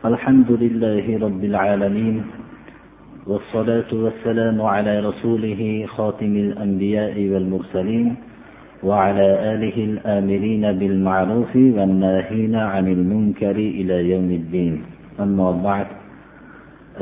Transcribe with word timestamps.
الحمد 0.00 0.50
لله 0.50 1.04
رب 1.20 1.44
العالمين 1.44 2.22
والصلاة 3.26 3.90
والسلام 3.92 4.62
على 4.62 5.00
رسوله 5.00 5.86
خاتم 5.92 6.36
الأنبياء 6.36 7.14
والمرسلين 7.28 8.16
وعلى 8.82 9.28
آله 9.52 9.76
الآمرين 9.90 10.72
بالمعروف 10.72 11.52
والناهين 11.56 12.54
عن 12.56 12.86
المنكر 12.88 13.56
إلى 13.56 14.10
يوم 14.10 14.30
الدين. 14.40 14.74
أما 15.20 15.50
بعد 15.60 15.86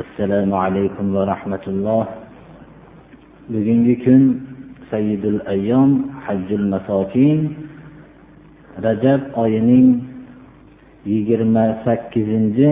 السلام 0.03 0.53
عليكم 0.53 1.15
ورحمة 1.15 1.65
الله. 1.67 2.03
bugungi 3.47 3.95
kun 4.03 4.23
sayyidul 4.91 5.39
ayyom 5.47 6.11
hajjul 6.27 6.67
masokin 6.67 7.55
oyining 9.39 10.08
yigirma 11.09 11.65
sakkizinchi 11.85 12.69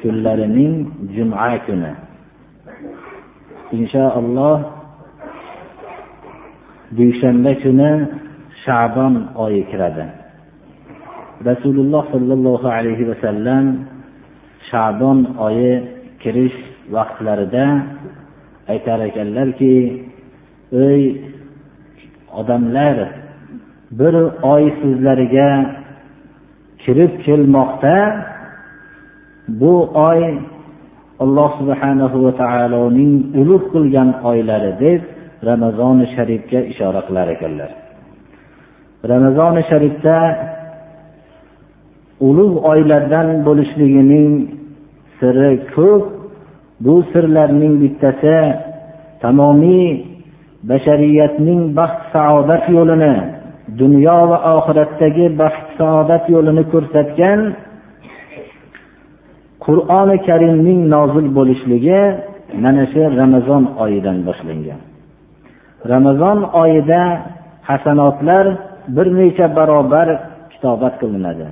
kunlarining 0.00 0.74
juma 1.14 1.58
kuni. 1.66 1.92
Inshaalloh 3.76 4.58
dushanba 6.96 7.52
kuni 7.62 7.90
shabon 8.64 9.14
oyi 9.44 9.62
kiradi. 9.70 10.06
Rasululloh 11.48 12.02
sollallohu 12.14 12.66
alayhi 12.76 13.04
vasallam 13.10 13.64
shabon 14.70 15.18
oyi 15.46 15.72
kirish 16.22 16.58
vaqtlarida 16.94 17.66
aytar 18.72 18.98
ekanlarki 19.08 19.74
ey 20.86 21.02
odamlar 22.40 22.96
bir 23.98 24.14
oy 24.54 24.64
sizlarga 24.80 25.48
kirib 26.88 27.12
kelmoqda 27.24 27.96
bu 29.60 29.74
oy 30.08 30.22
alloh 31.24 31.50
subhanahu 31.60 32.16
va 32.24 32.32
taoloning 32.42 33.12
ulug' 33.40 33.66
qilgan 33.74 34.08
oylari 34.30 34.72
deb 34.84 35.00
ramazoni 35.48 36.06
sharifga 36.14 36.60
ishora 36.72 37.00
qilar 37.08 37.26
ekanlar. 37.36 37.70
Ramazoni 39.12 39.62
sharifda 39.70 40.16
ulug' 42.28 42.56
oylardan 42.72 43.28
bo'lishligining 43.46 44.30
siri 45.18 45.52
ko'p 45.74 46.04
bu 46.84 46.94
sirlarning 47.12 47.74
bittasi 47.82 48.38
tamomiy 49.22 49.88
bashariyatning 50.70 51.60
baxt 51.78 52.00
saodat 52.14 52.64
yo'lini 52.76 53.14
dunyo 53.76 54.18
va 54.30 54.38
oxiratdagi 54.56 55.26
baxt 55.40 55.66
saodat 55.78 56.24
yo'lini 56.34 56.64
ko'rsatgan 56.72 57.40
qur'oni 59.64 60.16
karimning 60.28 60.80
nozil 60.94 61.26
bo'lishligi 61.38 62.00
mana 62.64 62.84
shu 62.92 63.02
ramazon 63.20 63.64
oyidan 63.84 64.16
boshlangan. 64.28 64.80
Ramazon 65.92 66.38
oyida 66.62 67.02
hasanotlar 67.68 68.46
bir 68.96 69.06
necha 69.18 69.46
barobar 69.56 70.08
kitobat 70.52 70.94
qilinadi. 71.00 71.46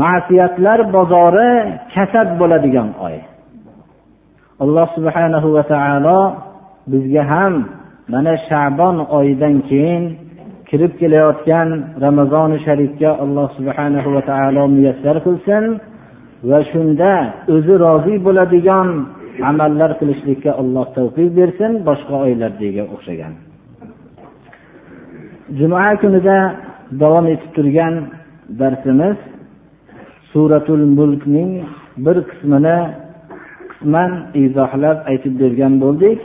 Ma'siyatlar 0.00 0.78
bozori 0.96 1.52
kasad 1.94 2.28
bo'ladigan 2.40 2.88
oy. 3.06 3.16
Alloh 4.62 4.88
subhanahu 4.96 5.48
va 5.56 5.62
taolo 5.72 6.20
bizga 6.92 7.22
ham 7.32 7.54
mana 8.12 8.34
shabon 8.48 8.96
oyidan 9.18 9.54
keyin 9.68 10.21
kirib 10.72 10.92
kelayotgan 11.00 11.68
ramazoni 12.04 12.58
sharifga 12.66 13.10
alloh 13.24 13.48
subhanahu 13.58 14.08
va 14.14 14.22
taolo 14.30 14.62
muyassar 14.76 15.16
qilsin 15.26 15.64
va 16.50 16.58
shunda 16.70 17.12
o'zi 17.54 17.74
rozi 17.84 18.14
bo'ladigan 18.26 18.88
amallar 19.50 19.90
qilishlikka 20.00 20.50
alloh 20.62 20.86
tavfiq 20.96 21.28
bersin 21.38 21.72
boshqa 21.88 22.14
oylardagiga 22.26 22.84
o'xshagan. 22.94 23.32
Juma 25.58 25.86
kunida 26.02 26.38
davom 27.02 27.26
etib 27.34 27.50
turgan 27.56 27.94
darsimiz 28.60 29.16
suratul 30.32 30.84
mulkning 30.98 31.50
bir 32.04 32.16
qismini 32.30 32.78
qisman 33.70 34.10
izohlab 34.44 34.98
aytib 35.10 35.34
bergan 35.42 35.74
bo'ldik. 35.84 36.18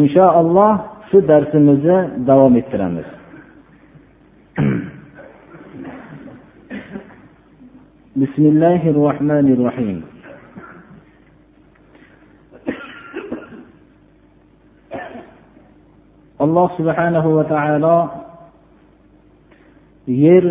Inshaalloh 0.00 0.72
shu 1.08 1.18
darsimizni 1.30 1.98
davom 2.30 2.54
ettiramiz. 2.62 3.08
بسم 8.23 8.43
الله 8.51 8.81
الرحمن 8.93 9.47
الرحيم 9.55 9.99
alloh 16.43 16.67
subhanahu 16.77 17.29
va 17.37 17.43
taolo 17.53 17.97
yer 20.07 20.45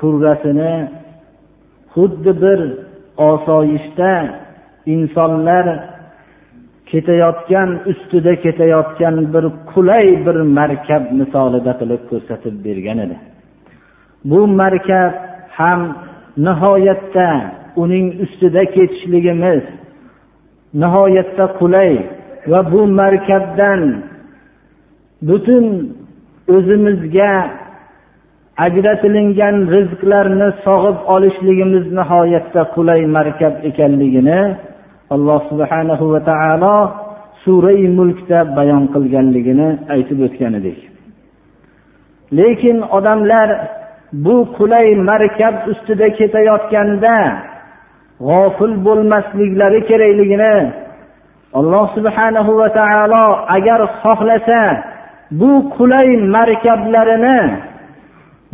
kurrasini 0.00 0.74
xuddi 1.94 2.32
bir 2.42 2.60
osoyishta 3.30 4.12
insonlar 4.94 5.66
ketayotgan 6.90 7.70
ustida 7.90 8.32
ketayotgan 8.44 9.16
bir 9.34 9.44
qulay 9.72 10.06
bir 10.26 10.36
markab 10.58 11.04
misolida 11.20 11.72
qilib 11.80 12.02
ko'rsatib 12.10 12.54
bergan 12.66 12.98
edi 13.04 13.16
Bu 14.25 14.47
markab 14.47 15.13
ham 15.57 15.81
nihoyatda 16.37 17.29
uning 17.75 18.07
ustida 18.23 18.63
ketishligimiz 18.75 19.63
nihoyatda 20.73 21.45
qulay 21.59 21.93
va 22.51 22.71
bu 22.71 22.81
markabdan 22.99 23.81
butun 25.27 25.65
o'zimizga 26.55 27.33
ajratilingan 28.65 29.55
rizqlarni 29.75 30.49
sog'ib 30.65 30.97
olishligimiz 31.13 31.85
nihoyatda 31.99 32.61
qulay 32.75 33.01
markab 33.17 33.53
ekanligini 33.69 34.41
alloh 35.15 35.41
subhanahu 35.49 36.05
va 36.13 36.21
taolo 36.31 36.75
surai 37.43 37.83
mulkda 37.97 38.39
bayon 38.57 38.83
qilganligini 38.93 39.67
aytib 39.93 40.19
o'tgan 40.27 40.53
edik. 40.59 40.79
Lekin 42.37 42.77
odamlar 42.97 43.49
bu 44.13 44.35
qulay 44.57 44.95
markab 45.09 45.55
ustida 45.71 46.07
ketayotganda 46.17 47.17
g'ofil 48.27 48.73
bo'lmasliklari 48.85 49.79
kerakligini 49.89 50.55
alloh 51.59 51.85
subhanahu 51.95 52.51
va 52.59 52.69
taolo 52.79 53.25
agar 53.57 53.79
xohlasa 54.01 54.61
bu 55.39 55.51
qulay 55.77 56.07
markablarini 56.35 57.39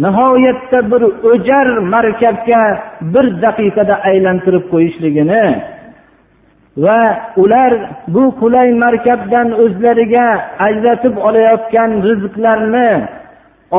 nihoyatda 0.04 0.80
bir 0.92 1.02
o'jar 1.32 1.68
markabga 1.96 2.64
bir 3.14 3.26
daqiqada 3.46 3.96
aylantirib 4.10 4.66
qo'yishligini 4.74 5.46
va 6.84 7.02
ular 7.44 7.72
bu 8.14 8.24
qulay 8.42 8.70
markabdan 8.86 9.48
o'zlariga 9.64 10.28
ajratib 10.68 11.16
olayotgan 11.28 11.92
rizqlarni 12.08 12.90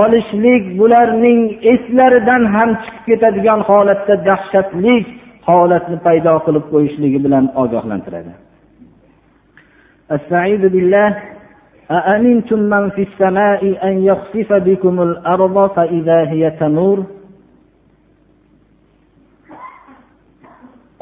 olishlik 0.02 0.64
bularning 0.80 1.42
eslaridan 1.74 2.44
ham 2.56 2.70
chiqib 2.84 3.04
ketadigan 3.08 3.60
holatda 3.70 4.16
dahshatli 4.30 4.96
holatni 5.50 5.98
paydo 6.06 6.34
qilib 6.46 6.66
qo'yishligi 6.74 7.20
bilan 7.26 7.46
ogohlantiradi 7.64 8.34
استعيذ 10.18 10.64
بالله 10.74 11.10
أأمنتم 12.00 12.60
من 12.74 12.84
في 12.96 13.02
السماء 13.08 13.62
أن 13.88 13.96
يخسف 14.10 14.50
بكم 14.68 14.96
الأرض 15.02 15.56
فإذا 15.76 16.20
هي 16.32 16.44
تمور 16.62 16.98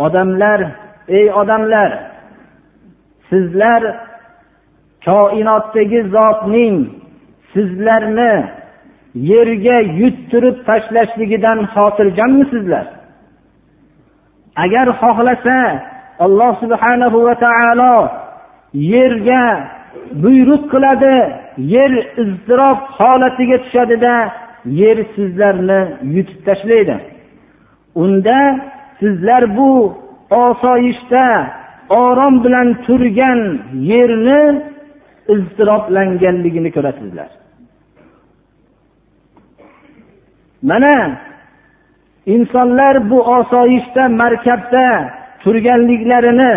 odamlar 0.06 0.62
ey 1.08 1.28
odamlar 1.42 1.92
sizlar 3.30 3.84
koinotdagi 5.06 6.02
zotning 6.16 6.76
sizlarni 7.54 8.34
yerga 9.15 9.77
yuttirib 10.01 10.57
tashlashligidan 10.69 11.59
xotirjammisizlar? 11.75 12.87
Agar 14.65 14.87
xohlasa 15.01 15.59
alloh 16.25 16.53
subhanahu 16.63 17.19
va 17.27 17.35
taolo 17.45 17.97
yerga 18.93 19.43
buyruq 20.25 20.65
qiladi 20.73 21.17
yer 21.75 21.93
iztirob 22.23 22.79
holatiga 22.99 23.57
tushadida 23.65 24.15
yer 24.81 24.99
sizlarni 25.15 25.81
yutib 26.15 26.39
tashlaydi. 26.47 26.97
Unda 28.03 28.39
sizlar 29.01 29.57
bu 29.57 29.71
osoyishta 30.31 31.25
orom 31.89 32.35
bilan 32.45 32.69
turgan 32.87 33.41
yerni 33.91 34.41
iztiroblanganligini 35.35 36.71
ko'rasizlar. 36.77 37.44
Mana 40.71 40.97
insonlar 42.27 43.11
bu 43.11 43.19
osoyishta 43.39 44.09
markabda 44.09 44.87
turganliklarini 45.43 46.55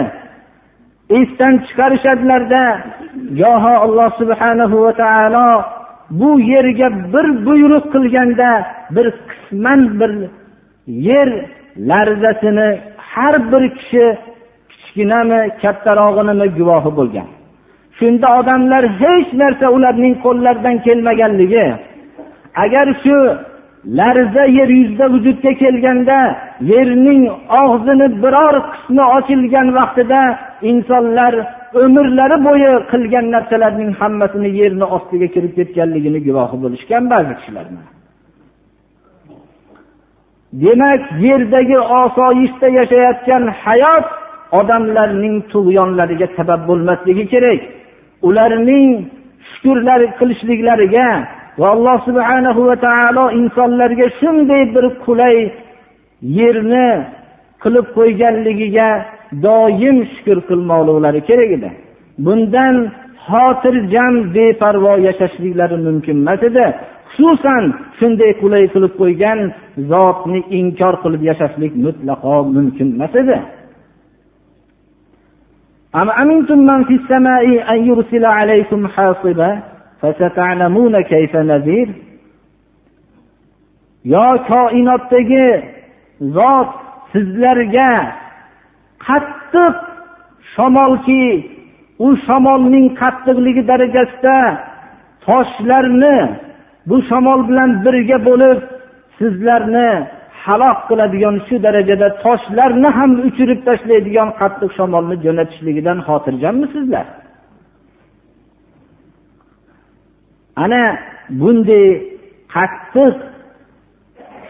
esdan 1.10 1.54
chiqarishadilarda 1.66 2.64
goho 3.42 3.74
alloh 3.86 4.10
subhanahu 4.22 4.76
va 4.86 4.94
taolo 5.04 5.50
bu 6.20 6.30
yerga 6.52 6.88
bir 7.14 7.28
buyruq 7.46 7.86
qilganda 7.94 8.52
bir 8.96 9.08
qisman 9.30 9.82
bir 10.00 10.12
yer 11.08 11.30
larzasini 11.90 12.70
har 13.12 13.36
bir 13.52 13.64
kishi 13.78 14.06
kichkinami 14.72 15.42
kattarog'inimi 15.62 16.48
guvohi 16.58 16.92
bo'lgan. 17.00 17.28
Shunda 17.98 18.28
odamlar 18.40 18.84
hech 19.02 19.30
narsa 19.42 19.68
ularning 19.76 20.16
qo'llaridan 20.26 20.76
kelmaganligi 20.86 21.68
agar 22.64 22.88
shu 23.04 23.18
larza 23.88 24.44
yer 24.58 24.70
yuzida 24.80 25.06
vujudga 25.14 25.52
kelganda 25.62 26.18
yerning 26.72 27.24
og'zini 27.64 28.08
biror 28.24 28.56
qismi 28.72 29.04
ochilgan 29.18 29.68
vaqtida 29.78 30.22
insonlar 30.72 31.34
umrlari 31.84 32.38
bo'yi 32.48 32.72
qilgan 32.92 33.26
narsalarning 33.36 33.92
hammasini 34.00 34.50
yerni 34.60 34.86
ostiga 34.96 35.28
kirib 35.36 35.54
ketganligini 35.60 36.20
guvohi 36.28 36.58
bo'lishgan 36.64 37.04
ba'zi 37.14 37.34
kishilar 37.40 37.66
demak 40.54 41.02
yerdagi 41.28 41.78
osoyishta 42.04 42.68
yashayotgan 42.80 43.44
hayot 43.64 44.08
odamlarning 44.60 45.36
tug'yonlariga 45.52 46.28
sabab 46.38 46.62
bo'lmasligi 46.70 47.26
kerak. 47.34 47.62
Ularning 48.28 48.88
shukurlar 49.50 50.02
qilishliklariga 50.20 51.08
va 51.61 51.69
alloh 51.75 51.97
subhanahu 52.09 52.61
va 52.69 52.77
taolo 52.87 53.25
insonlarga 53.41 54.07
shunday 54.21 54.63
bir 54.75 54.85
qulay 55.05 55.37
yerni 56.39 56.89
qilib 57.63 57.87
qo'yganligiga 57.97 58.89
doim 59.47 59.97
shukur 60.13 60.39
qilmoqliklari 60.49 61.21
kerak 61.29 61.51
edi 61.59 61.71
bundan 62.25 62.75
xotirjam 63.27 64.15
beparvo 64.35 64.93
yashashliklari 65.09 65.77
mumkin 65.87 66.17
emas 66.23 66.43
edi 66.51 66.67
xususan 67.15 67.65
shunday 67.99 68.31
qulay 68.43 68.65
qilib 68.75 68.93
qo'ygan 69.01 69.39
zotni 69.91 70.41
inkor 70.59 70.95
qilib 71.05 71.23
yashashlik 71.31 71.73
mutlaqo 71.85 72.37
mumkin 72.57 72.89
emas 72.97 73.15
edi 73.23 73.39
أم 76.01 76.11
أمنتم 76.11 76.59
من 76.59 76.85
في 76.85 76.95
السماء 76.95 77.45
أن 77.73 77.79
يرسل 77.89 78.25
عليكم 78.25 78.81
حاصبا 78.89 79.51
فستعلمون 79.51 79.51
كيف 79.53 79.76
نذير 79.76 79.76
yo 84.14 84.28
koinotdagi 84.52 85.48
zot 86.36 86.70
sizlarga 87.12 87.92
qattiq 89.08 89.76
shamolki 90.54 91.26
u 92.06 92.08
shamolning 92.26 92.88
qattiqligi 93.02 93.64
darajasida 93.72 94.38
toshlarni 95.26 96.18
bu 96.90 96.98
shamol 97.10 97.40
bilan 97.50 97.70
birga 97.86 98.18
bo'lib 98.28 98.60
sizlarni 99.20 99.90
halok 100.44 100.80
qiladigan 100.90 101.36
shu 101.48 101.56
darajada 101.66 102.08
toshlarni 102.24 102.90
ham 102.98 103.12
uchirib 103.28 103.60
tashlaydigan 103.68 104.30
qattiq 104.42 104.72
shamolni 104.78 105.16
jo'natishligidan 105.26 105.98
xotirjammisizlar? 106.08 107.06
Ana 110.64 110.84
bunday 111.40 111.88
qattiq 112.56 113.16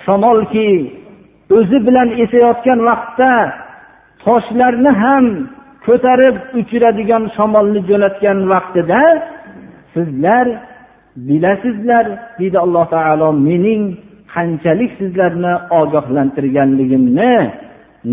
shamolki 0.05 0.69
o'zi 1.57 1.77
bilan 1.87 2.09
esayotgan 2.23 2.79
vaqtda 2.89 3.31
toshlarni 4.23 4.91
ham 5.03 5.25
ko'tarib 5.85 6.35
uchiradigan 6.59 7.23
shamolni 7.35 7.79
jo'natgan 7.89 8.37
vaqtida 8.53 9.01
sizlar 9.93 10.45
bilasizlar 11.27 12.05
deydi 12.39 12.57
alloh 12.65 12.85
taolo 12.95 13.29
mening 13.47 13.83
qanchalik 14.33 14.91
sizlarni 14.99 15.53
ogohlantirganligimni 15.79 17.33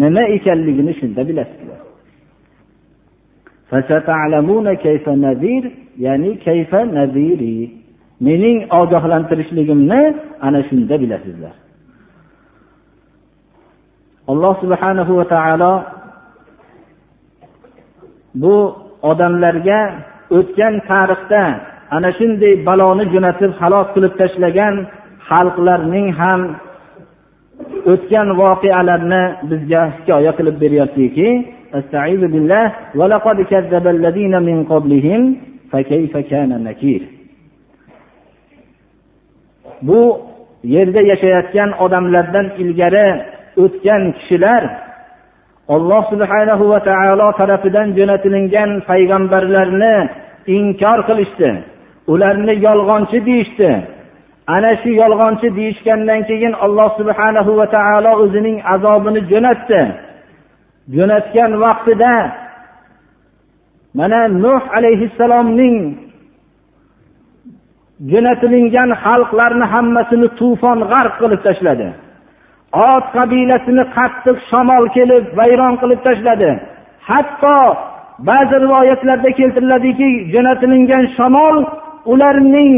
nima 0.01 0.23
ekanligini 0.37 0.93
shunda 1.01 1.23
bilasizlar. 1.29 1.81
Ya'ni 6.05 6.31
kayfa 6.47 6.81
nadiri? 6.97 7.84
Mening 8.21 8.59
ogohlantirishligimni 8.71 10.01
ana 10.41 10.63
shunda 10.69 10.95
bilasizlar. 11.03 11.55
Alloh 14.29 14.55
subhanahu 14.63 15.13
va 15.19 15.25
taolo 15.35 15.73
bu 18.43 18.57
odamlarga 19.03 19.81
o'tgan 20.39 20.75
tarixda 20.89 21.43
ana 21.97 22.11
shunday 22.19 22.55
baloni 22.69 23.05
jo'natib 23.15 23.53
halok 23.61 23.87
qilib 23.95 24.13
tashlagan 24.21 24.75
xalqlarning 25.29 26.09
ham 26.21 26.41
o'tgan 27.93 28.29
voqealarni 28.41 29.23
bizga 29.51 29.83
hikoya 29.97 30.33
qilib 30.39 30.57
beryaptiki 30.63 31.29
bu 39.87 40.01
yerda 40.75 41.01
yashayotgan 41.11 41.71
odamlardan 41.85 42.47
ilgari 42.63 43.09
o'tgan 43.63 44.03
kishilar 44.19 44.63
alloh 45.75 46.03
subhanahu 46.13 46.65
va 46.73 46.81
taolo 46.89 47.29
tarafidan 47.41 47.89
jo'natilingan 47.99 48.71
payg'ambarlarni 48.89 49.97
inkor 50.57 50.99
qilishdi. 51.09 51.51
Ularni 52.13 52.55
yolg'onchi 52.67 53.19
deyishdi. 53.29 53.71
Ana 54.55 54.73
shu 54.83 54.91
yolg'onchi 55.03 55.49
deyishgandan 55.59 56.21
keyin 56.29 56.53
alloh 56.65 56.89
subhanahu 56.99 57.51
va 57.59 57.67
taolo 57.77 58.13
o'zining 58.23 58.57
azobini 58.75 59.21
jo'natdi. 59.31 59.81
Jo'natgan 60.97 61.53
vaqtida 61.65 62.15
mana 63.99 64.21
nuh 64.45 64.63
alayhissalomning 64.77 65.77
jo'natilingan 68.11 68.91
xalqlarni 69.05 69.67
hammasini 69.75 70.29
tufon 70.39 70.79
g'arq 70.93 71.15
qilib 71.23 71.41
tashladi. 71.47 71.89
Ot 72.93 73.05
qabilasini 73.17 73.85
qattiq 73.97 74.37
shamol 74.51 74.85
kelib 74.97 75.25
vayron 75.39 75.75
qilib 75.83 76.01
tashladi. 76.07 76.51
Hatto 77.09 77.59
ba'zi 78.29 78.57
rivoyatlarda 78.65 79.31
keltiriladiki 79.39 80.09
jo'natilingan 80.35 81.05
shamol 81.17 81.57
ularning 82.13 82.75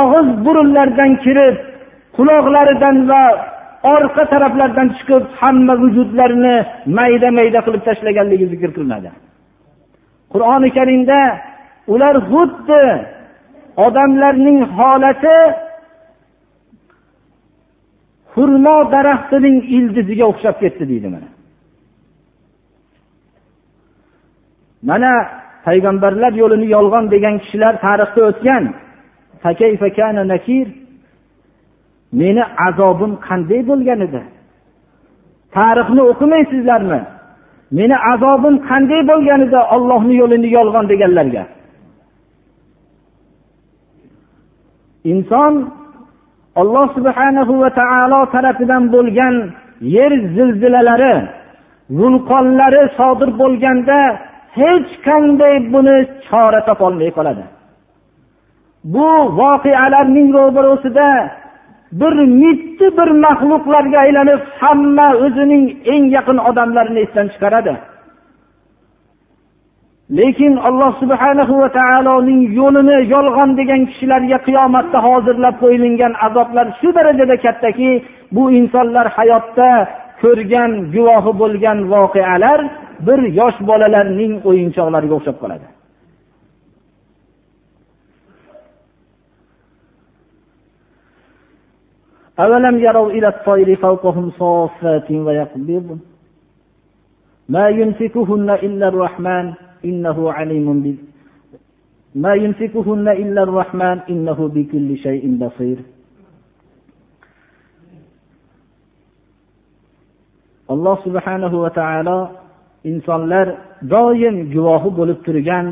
og'iz 0.00 0.28
burunlaridan 0.44 1.12
kirib 1.24 1.56
quloqlaridan 2.16 2.96
va 3.10 3.22
orqa 3.94 4.22
taraflaridan 4.32 4.88
chiqib 4.96 5.24
hamma 5.40 5.74
vujudlarini 5.82 6.56
mayda 6.98 7.28
mayda 7.38 7.60
qilib 7.66 7.82
tashlaganligi 7.88 8.46
zikr 8.52 8.70
qilinadi. 8.76 9.10
Qur'oni 10.32 10.68
karimda 10.78 11.20
ular 11.94 12.16
xuddi 12.30 12.82
odamlarning 13.76 14.58
holati 14.76 15.38
xurmo 18.34 18.76
daraxtining 18.94 19.56
ildiziga 19.76 20.24
o'xshab 20.32 20.56
ketdi 20.62 20.84
deydi 20.90 21.08
mana. 21.14 21.28
Mana 24.88 25.12
payg'ambarlar 25.66 26.32
yo'lini 26.42 26.66
yolg'on 26.76 27.04
degan 27.14 27.34
kishilar 27.42 27.74
tarixda 27.86 28.22
o'tgan. 28.30 28.64
Meni 32.20 32.42
azobim 32.68 33.12
qanday 33.28 33.60
bo'lgan 33.70 34.00
edi? 34.06 34.22
Tarixni 35.56 36.02
o'qimaysizlarmi? 36.10 37.00
Meni 37.78 37.96
azobim 38.12 38.56
qanday 38.70 39.02
bo'lgan 39.10 39.40
edi 39.46 39.58
ollohni 39.74 40.14
yo'lini 40.22 40.48
yolg'on 40.58 40.86
deganlarga? 40.92 41.44
Inson 45.10 45.52
alloh 46.60 46.86
subhanahu 46.96 47.52
va 47.62 47.70
taolo 47.80 48.20
tarafidan 48.34 48.82
bo'lgan 48.94 49.34
yer 49.96 50.12
zilzilalari 50.36 51.14
vulqonlari 51.98 52.82
sodir 52.98 53.30
bo'lganda 53.40 53.98
hech 54.58 54.90
qanday 55.06 55.54
buni 55.72 55.96
chora 56.28 56.60
topolmay 56.68 57.10
qoladi. 57.18 57.44
Bu 58.94 59.08
voqealarning 59.40 60.28
ro'barosida 60.38 61.08
bir 62.00 62.14
mitti 62.42 62.86
bir 62.98 63.08
maxluqlarga 63.24 63.98
aylanib 64.04 64.40
hamma 64.60 65.08
o'zining 65.24 65.64
eng 65.92 66.04
yaqin 66.16 66.38
odamlarini 66.48 67.00
esdan 67.06 67.26
chiqaradi. 67.32 67.72
lekin 70.11 70.53
alloh 70.67 70.91
subhanahu 71.01 71.53
va 71.61 71.69
taoloning 71.79 72.41
yo'lini 72.59 72.97
yolg'on 73.13 73.49
degan 73.59 73.81
kishilarga 73.89 74.37
qiyomatda 74.47 74.97
hozirlab 75.07 75.55
qo'yilgan 75.63 76.13
azoblar 76.27 76.67
shu 76.79 76.89
darajada 76.97 77.35
kattaki 77.45 77.91
bu 78.35 78.43
insonlar 78.59 79.07
hayotda 79.17 79.71
ko'rgan 80.21 80.71
guvohi 80.93 81.31
bo'lgan 81.41 81.77
voqealar 81.93 82.59
bir 83.07 83.19
yosh 83.39 83.57
bolalarning 83.69 84.33
o'yinchoqlariga 84.49 85.15
o'xshab 85.19 85.39
qoladi 85.43 85.67
أولم 92.45 92.75
يروا 92.79 93.09
إلى 93.11 93.27
الطير 93.27 93.75
فوقهم 93.75 94.25
صافات 94.41 95.11
ويقبض 95.11 95.87
ما 97.49 97.65
يمسكهن 97.79 98.49
إلا 98.49 98.87
الرحمن 98.87 99.45
إنه 99.85 100.31
عليم 100.31 100.67
ب... 100.83 100.85
ما 102.15 102.33
يمسكهن 102.33 103.07
إلا 103.07 103.41
الرحمن 103.43 103.97
إنه 104.09 104.39
بكل 104.55 104.97
شيء 104.97 105.23
بصير 105.41 105.77
alloh 110.73 110.99
subhanahu 111.07 111.63
va 111.63 111.71
taolo 111.79 112.19
insonlar 112.91 113.47
doim 113.93 114.35
guvohi 114.53 114.89
bo'lib 114.99 115.19
turgan 115.27 115.65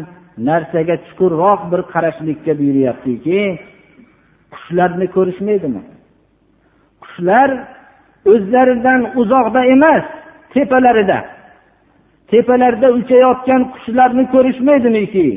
narsaga 0.48 0.96
chuqurroq 1.06 1.62
bir 1.72 1.82
qarashlikka 1.94 2.52
buyuryaptiki 2.60 3.40
qushlarni 4.54 5.08
ko'rishmaydimi 5.16 5.82
qushlar 7.04 7.50
o'zlaridan 8.34 9.02
uzoqda 9.22 9.62
emas 9.76 10.04
tepalarida 10.54 11.20
Tepalarda 12.31 12.89
uchayotgan 12.99 13.63
qushlarni 13.73 14.25
ko'rishmaydimiki 14.35 15.29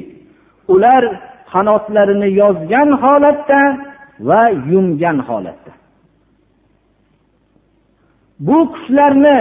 ular 0.73 1.03
qanotlarini 1.53 2.29
yozgan 2.41 2.89
holatda 3.03 3.61
va 4.27 4.43
yumgan 4.71 5.17
holatda. 5.27 5.71
Bu 8.47 8.57
qushlarni 8.73 9.39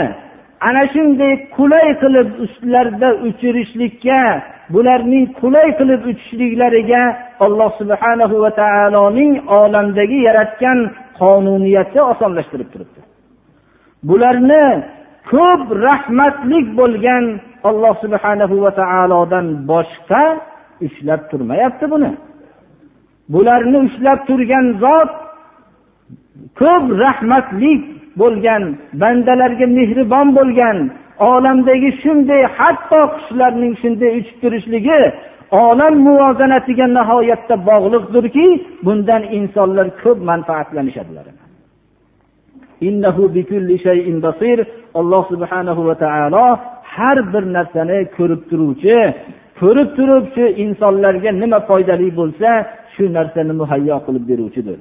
ana 0.68 0.82
shunday 0.94 1.32
qulay 1.56 1.88
qilib 2.02 2.28
ustlarida 2.44 3.08
uchirishlikka 3.28 4.20
bularning 4.74 5.24
qulay 5.40 5.68
qilib 5.78 6.02
uchishliklariga 6.12 7.02
alloh 7.44 7.70
subhanahu 7.80 8.36
va 8.44 8.50
taoloning 8.62 9.32
olamdagi 9.60 10.18
yaratgan 10.28 10.78
qonuniyati 11.20 11.98
osonlashtirib 12.12 12.68
turibdi. 12.72 13.00
Bularni 14.08 14.64
ko'p 15.30 15.62
rahmatlik 15.86 16.66
bo'lgan 16.80 17.24
alloh 17.68 17.94
subhanahu 18.04 18.56
va 18.64 18.70
taolodan 18.80 19.46
boshqa 19.70 20.24
ushlab 20.86 21.20
turmayapti 21.30 21.86
buni. 21.92 22.12
Bularni 23.32 23.78
ushlab 23.86 24.18
turgan 24.28 24.66
zot 24.84 25.10
ko'p 26.60 26.84
rahmatlik 27.04 27.82
bo'lgan 28.20 28.62
bandalarga 29.02 29.66
mehribon 29.78 30.28
bo'lgan 30.38 30.78
olamdagi 31.30 31.90
shunday 32.02 32.42
hatto 32.58 33.00
qushlarning 33.14 33.74
shunday 33.82 34.10
uchib 34.20 34.36
turishligi 34.42 35.00
olam 35.66 35.94
muvozanatiga 36.06 36.86
nihoyatda 36.98 37.56
bog'liqdirki 37.68 38.46
bundan 38.86 39.22
insonlar 39.38 39.86
ko'p 40.02 40.18
manfaatlanishadilar. 40.30 41.26
Alloh 45.00 45.22
subhanahu 45.32 45.80
va 45.88 45.94
taolo 46.04 46.46
har 46.94 47.18
bir 47.32 47.44
narsani 47.56 47.98
ko'rib 48.16 48.42
turuvchi 48.50 48.98
ko'rib 49.60 49.88
turib 49.96 50.24
shu 50.34 50.44
insonlarga 50.64 51.30
nima 51.42 51.58
foydali 51.68 52.08
bo'lsa 52.20 52.50
shu 52.94 53.04
narsani 53.16 53.52
muhayyo 53.60 53.96
qilib 54.06 54.24
beruvchidir. 54.30 54.78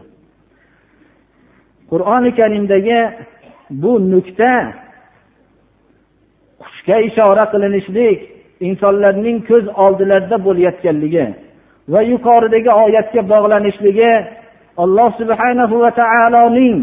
Qur'oni 1.91 2.31
karimdagi 2.39 2.99
bu 3.81 3.91
nuqta 4.11 4.53
qushga 6.61 6.97
ishora 7.09 7.45
qilinishlik 7.53 8.19
insonlarning 8.67 9.37
ko'z 9.49 9.65
oldilarida 9.85 10.37
bo'layotganligi 10.45 11.25
va 11.93 12.01
yuqoridagi 12.11 12.71
oyatga 12.83 13.21
bog'lanishligi 13.33 14.13
alloh 14.83 15.09
subhanahu 15.19 15.75
va 15.83 15.91
taoloning 16.01 16.77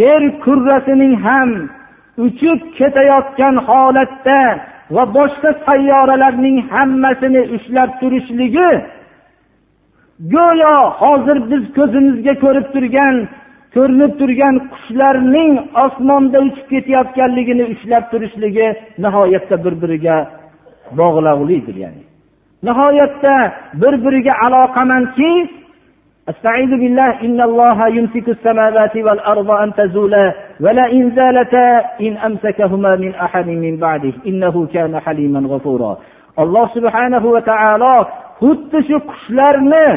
yer 0.00 0.22
kurrasining 0.44 1.14
ham 1.26 1.50
uchib 2.26 2.58
ketayotgan 2.78 3.56
holatda 3.68 4.40
va 4.90 5.04
boshqa 5.16 5.50
sayyoralarning 5.66 6.58
hammasini 6.72 7.42
ushlab 7.56 7.90
turishligi 8.00 8.70
go'yo 10.34 10.76
hozir 11.00 11.38
biz 11.50 11.64
ko'zimizga 11.76 12.34
ko'rib 12.44 12.66
turgan 12.74 13.16
ko'rinib 13.74 14.12
turgan 14.20 14.54
qushlarning 14.72 15.52
osmonda 15.84 16.38
uchib 16.48 16.66
ketayotganligini 16.72 17.64
ushlab 17.74 18.04
turishligi 18.12 18.68
nihoyatda 19.04 19.56
bir 19.64 19.74
biriga 19.82 20.16
bog'liqlidir 20.98 21.76
ya'ni. 21.84 22.02
Nihoyatda 22.68 23.34
bir 23.82 23.94
biriga 24.04 24.34
aloqamandki 24.46 25.30
استعيذ 26.29 26.69
بالله 26.69 27.21
إن 27.21 27.41
الله 27.41 27.87
يمسك 27.87 28.29
السماوات 28.29 28.95
والأرض 28.95 29.51
أن 29.51 29.73
تزولا 29.73 30.33
ولئن 30.61 31.11
زالتا 31.15 31.81
إن 32.01 32.17
أمسكهما 32.17 32.95
من 32.95 33.15
أحد 33.15 33.47
من 33.47 33.77
بعده 33.77 34.13
إنه 34.27 34.67
كان 34.73 34.99
حليما 34.99 35.39
غفورا 35.39 35.97
alloh 36.43 36.65
subhanahu 36.75 37.27
va 37.35 37.41
taolo 37.51 37.95
xuddi 38.41 38.79
shu 38.87 38.97
qushlarni 39.09 39.87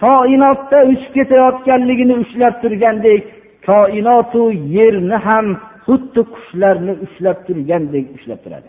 koinotda 0.00 0.78
uchib 0.92 1.12
ketayotganligini 1.16 2.14
ushlab 2.24 2.54
turgandek 2.62 3.22
koinotu 3.68 4.42
yerni 4.76 5.18
ham 5.26 5.46
xuddi 5.86 6.20
qushlarni 6.34 6.92
ushlab 7.06 7.36
turgandek 7.46 8.04
ushlab 8.16 8.38
turadi 8.44 8.68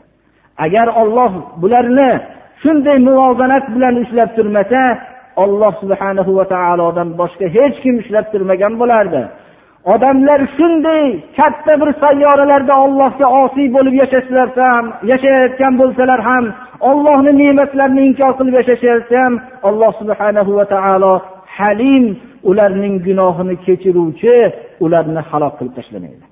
agar 0.66 0.88
olloh 1.02 1.32
bularni 1.62 2.10
shunday 2.62 2.98
muvozanat 3.08 3.66
bilan 3.74 3.96
ushlab 4.04 4.30
turmasa 4.38 4.84
olloh 5.43 5.73
subhanahu 5.83 6.31
va 6.39 6.45
taolodan 6.55 7.09
boshqa 7.21 7.47
hech 7.57 7.77
kim 7.85 7.95
ushlab 8.03 8.27
turmagan 8.33 8.73
bo'lardi. 8.81 9.23
Odamlar 9.95 10.41
shunday 10.57 11.05
katta 11.39 11.73
bir 11.81 11.91
sayyoralarda 12.03 12.75
ollohga 12.85 13.27
osiy 13.43 13.67
bo'lib 13.77 13.95
yashasalar 14.03 14.49
ham 14.71 14.85
yashayotgan 15.13 15.73
bo'lsalar 15.81 16.21
ham 16.29 16.45
ollohni 16.91 17.33
ne'matlarini 17.43 18.03
inkor 18.09 18.33
qilib 18.39 18.55
yashashasa 18.61 19.15
ham 19.23 19.35
alloh 19.69 19.93
subhanahu 20.01 20.51
va 20.59 20.65
taolo 20.75 21.13
halim 21.59 22.05
ularning 22.51 22.95
gunohini 23.07 23.55
kechiruvchi 23.67 24.37
ularni 24.85 25.21
halok 25.31 25.53
qilib 25.59 25.75
tashlamaydi. 25.79 26.25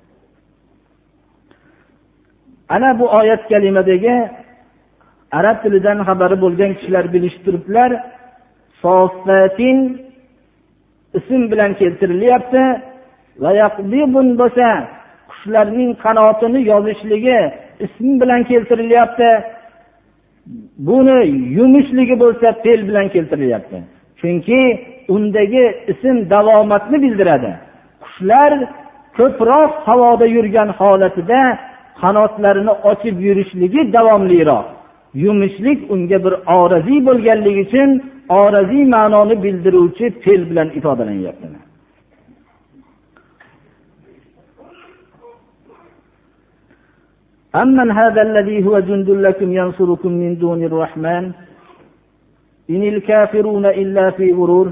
Ana 2.75 2.89
bu 2.99 3.05
oyat 3.19 3.41
kalimadagi 3.51 4.15
arab 5.39 5.57
tilidan 5.63 5.99
xabari 6.07 6.37
bo'lgan 6.43 6.71
kishilar 6.77 7.05
bilishib 7.13 7.41
turibdilar 7.45 7.91
sofatin 8.85 9.77
ism 11.17 11.41
bilan 11.51 11.71
keltirilyapti. 11.79 12.63
Bo'lsa 14.41 14.67
qushlarning 15.31 15.91
qanotini 16.05 16.59
yozishligi 16.71 17.39
ism 17.85 18.07
bilan 18.21 18.41
keltirilyapti. 18.49 19.29
Buni 20.87 21.19
yumishligi 21.57 22.15
bo'lsa 22.23 22.47
fe'l 22.63 22.81
bilan 22.89 23.07
keltirilyapti. 23.15 23.77
Chunki 24.19 24.61
undagi 25.15 25.65
ism 25.91 26.15
davomatni 26.33 26.97
bildiradi. 27.03 27.51
Qushlar 28.03 28.51
ko'proq 29.17 29.71
havoda 29.87 30.25
yurgan 30.35 30.69
holatida 30.79 31.41
qanotlarini 32.01 32.73
ochib 32.91 33.15
yurishligi 33.27 33.81
davomliroq. 33.95 34.65
yumishlik 35.14 35.90
unga 35.94 36.18
bir 36.24 36.34
oraziy 36.58 37.00
bo'lganligi 37.08 37.60
uchun 37.66 37.90
oraziy 38.28 38.84
ma'noni 38.94 39.34
bildiruvchi 39.44 40.06
fe'l 40.24 40.42
bilan 40.50 40.68
ifodalanyapti 40.78 41.48
أمن 47.62 47.88
هذا 48.00 48.22
الذي 48.28 48.58
هو 48.66 48.74
جند 48.88 49.08
لكم 49.26 49.48
ينصركم 49.60 50.12
من 50.22 50.32
دون 50.42 50.60
الرحمن 50.70 51.24
إن 52.74 52.82
الكافرون 52.94 53.66
إلا 53.82 54.04
في 54.16 54.26
غرور 54.38 54.66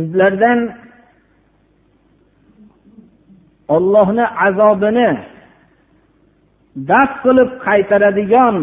sizlardan 0.00 0.60
ollohni 3.67 4.25
azobini 4.47 5.09
daf 6.89 7.11
qilib 7.23 7.49
qaytaradigan 7.65 8.55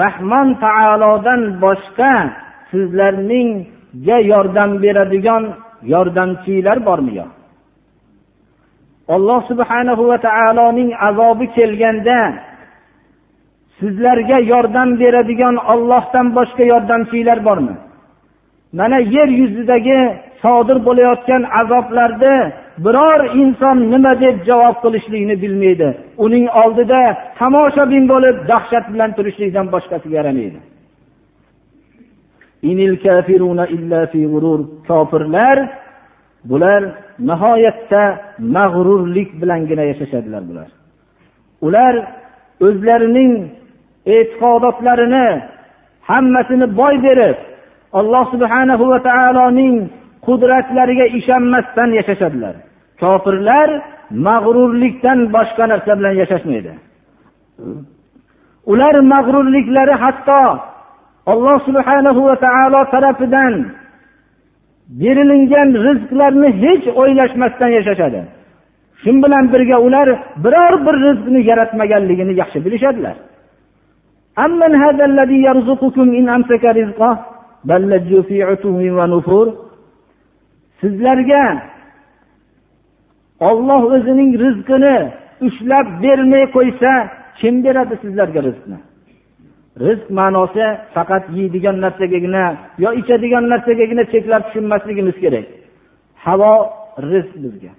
rahmon 0.00 0.48
taolodan 0.64 1.42
boshqa 1.64 2.12
sizlarningga 2.70 4.18
yordam 4.32 4.70
beradigan 4.82 5.42
yordamchilar 5.92 6.78
bormi 6.88 7.12
yo? 7.20 7.26
Alloh 9.16 9.40
subhanahu 9.50 10.02
va 10.10 10.18
taoloning 10.28 10.90
azobi 11.08 11.46
kelganda 11.56 12.18
sizlarga 13.80 14.38
yordam 14.52 14.88
beradigan 15.00 15.56
ollohdan 15.72 16.26
boshqa 16.36 16.64
yordamchilar 16.72 17.38
bormi? 17.48 17.74
Mana 18.78 18.98
yer 19.14 19.28
yuzidagi 19.40 20.00
sodir 20.42 20.78
bo'layotgan 20.86 21.42
azoblarni 21.60 22.36
biror 22.84 23.20
inson 23.42 23.78
nima 23.92 24.12
deb 24.24 24.36
javob 24.48 24.76
qilishlikni 24.84 25.36
bilmaydi. 25.42 25.88
Uning 26.24 26.46
oldida 26.62 27.02
tomoshabin 27.38 28.04
bo'lib 28.12 28.36
dahshat 28.50 28.84
bilan 28.92 29.10
turishlikdan 29.16 29.66
boshqasiga 29.74 30.16
yaramaydi. 30.18 30.60
Kofirlar 34.88 35.58
bular 36.50 36.82
nihoyatda 37.28 38.02
mag'rurlik 38.56 39.28
bilangina 39.40 39.84
yashashadilar 39.90 40.42
bular. 40.50 40.68
Ular 41.66 41.94
o'zlarining 42.66 43.32
e'tiqodotlarini 44.16 45.28
hammasini 46.10 46.66
boy 46.80 46.94
berib 47.06 47.38
alloh 47.98 48.24
subhanahu 48.34 48.84
va 48.92 48.98
taoloning 49.08 49.76
qudratlariga 50.26 51.06
ishonmasdan 51.18 51.90
yashashadilar. 51.98 52.54
Kofirlar 53.00 53.68
mag'rurlikdan 54.26 55.18
boshqa 55.34 55.64
narsa 55.72 55.92
bilan 55.98 56.14
yashashmaydi. 56.22 56.72
Ular 58.72 58.94
mag'rurliklari 59.12 59.94
hatto 60.04 60.42
alloh 61.32 61.58
subhanahu 61.68 62.20
va 62.28 62.36
taolo 62.44 62.80
tarafidan 62.94 63.54
berilingan 65.00 65.68
rizqlarni 65.86 66.50
hech 66.62 66.84
o'ylashmasdan 67.00 67.70
yashashadi. 67.78 68.20
Shu 69.02 69.10
bilan 69.24 69.44
birga 69.52 69.76
ular 69.86 70.08
biror 70.44 70.74
bir 70.86 70.94
rizqni 71.06 71.40
yaratmaganligini 71.50 72.34
yaxshi 72.40 72.58
bilishadilar. 72.64 73.16
Sizlarga 80.80 81.42
olloh 83.40 83.82
o'zining 83.94 84.30
rizqini 84.44 84.96
ushlab 85.46 85.86
bermay 86.02 86.44
qo'ysa 86.56 86.92
kim 87.40 87.54
beradi 87.64 87.94
sizlarga 88.02 88.40
rizqni? 88.48 88.78
Rizq 89.86 90.06
ma'nosi 90.18 90.66
faqat 90.94 91.24
yeydigan 91.38 91.76
narsagagina 91.84 92.44
yo 92.84 92.90
ichadigan 93.00 93.44
narsagagina 93.52 94.02
cheklab 94.12 94.42
tushunmasligimiz 94.46 95.16
kerak. 95.24 95.46
Havo 96.24 96.54
rizq 97.10 97.32
bizga. 97.44 97.72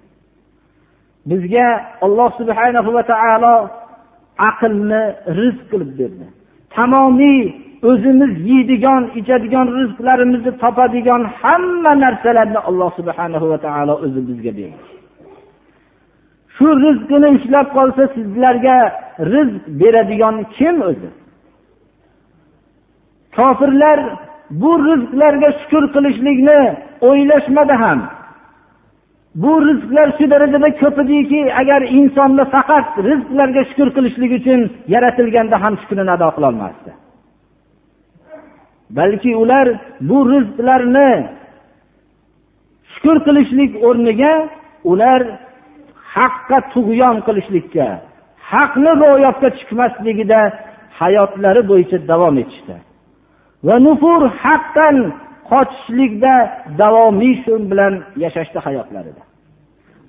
Bizga 1.30 1.66
alloh 2.06 2.30
subhana 2.40 2.80
va 2.96 3.02
taolo 3.12 3.54
aqlni 4.50 5.02
rizq 5.40 5.62
qilib 5.70 5.90
berdi. 6.00 6.26
Tamomiy 6.74 7.40
o'zimiz 7.90 8.32
yeydigan 8.50 9.02
ichadigan 9.20 9.66
rizqlarimizni 9.78 10.52
topadigan 10.62 11.22
hamma 11.40 11.92
narsalarni 12.04 12.60
alloh 12.68 12.90
subhana 12.98 13.38
va 13.52 13.58
taolo 13.66 13.94
o'zi 14.04 14.20
bizga 14.28 14.52
berdi. 14.58 14.99
Shu 16.60 16.68
rizqini 16.84 17.28
ushlab 17.36 17.66
qolsa 17.76 18.02
sizlarga 18.14 18.76
rizq 19.32 19.62
beradigan 19.80 20.36
kim 20.56 20.76
o'zi? 20.90 21.10
Kofirlar 23.36 23.98
bu 24.62 24.72
rizqlarga 24.88 25.50
shukur 25.60 25.84
qilishlikni 25.94 26.60
o'ylashmadi 27.08 27.74
ham. 27.82 28.00
Bu 29.42 29.52
rizqlar 29.68 30.08
shu 30.18 30.24
darajada 30.32 30.70
ko'p 30.82 30.96
ediki 31.04 31.42
agar 31.60 31.80
insonni 31.98 32.44
faqat 32.54 32.86
rizqlarga 33.08 33.62
shukur 33.70 33.88
qilishlik 33.96 34.32
uchun 34.38 34.60
yaratilganda 34.94 35.56
ham 35.64 35.74
shukrini 35.80 36.12
ado 36.16 36.28
qilolmasdi 36.36 36.90
balki 38.98 39.36
ular 39.42 39.66
bu 40.08 40.18
rizqlarni 40.32 41.10
shukur 42.92 43.16
qilishlik 43.26 43.72
o'rniga 43.88 44.32
ular 44.92 45.20
haqqa 46.14 46.58
tug'yon 46.72 47.16
qilishlikka 47.26 47.88
haqni 48.52 48.92
ro'yobga 49.02 49.48
chiqmasligida 49.58 50.40
hayotlari 51.00 51.62
bo'yicha 51.70 51.98
davom 52.10 52.36
etishdi. 52.42 52.76
Va 53.66 53.76
nufur 53.86 54.22
haqdan 54.44 54.96
qochishlikda 55.50 56.34
davomiy 56.80 57.34
shu 57.42 57.54
bilan 57.70 57.94
yashashdi 58.24 58.58
hayotlarida. 58.66 59.22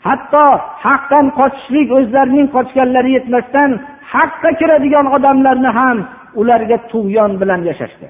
Hatto 0.06 0.46
haqdan 0.86 1.26
qochishlik 1.40 1.88
o'zlarining 1.98 2.48
qochganlari 2.56 3.12
yetmasdan 3.18 3.70
haqqa 4.14 4.50
kiradigan 4.60 5.06
odamlarni 5.16 5.72
ham 5.80 5.98
ularga 6.42 6.78
tug'yon 6.92 7.32
bilan 7.42 7.62
yashashdi. 7.70 8.08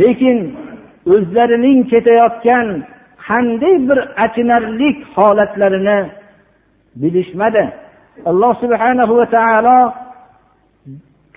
Lekin 0.00 0.38
o'zlarining 1.14 1.78
ketayotgan 1.92 2.66
qanday 3.28 3.88
bir 3.88 3.98
achinarlik 4.24 4.96
holatlarini 5.14 6.10
bilishmadi. 6.96 7.72
Alloh 8.24 8.52
subhanahu 8.62 9.16
va 9.18 9.26
taolo 9.36 9.78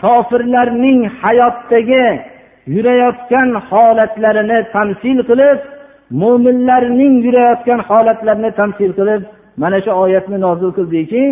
kofirlarning 0.01 0.99
hayotdagi 1.21 2.05
yurayotgan 2.75 3.49
holatlarini 3.69 4.59
tamsil 4.75 5.19
qilib 5.29 5.59
mo'minlarning 6.21 7.15
yurayotgan 7.25 7.79
holatlarini 7.89 8.51
tamsil 8.59 8.91
qilib 8.99 9.21
mana 9.61 9.77
shu 9.85 9.91
oyatni 10.03 10.37
nozil 10.45 10.71
qildiki 10.77 11.23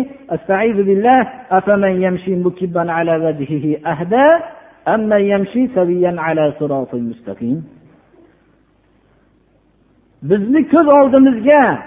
bizni 10.22 10.68
ko'z 10.68 10.88
oldimizga 10.88 11.78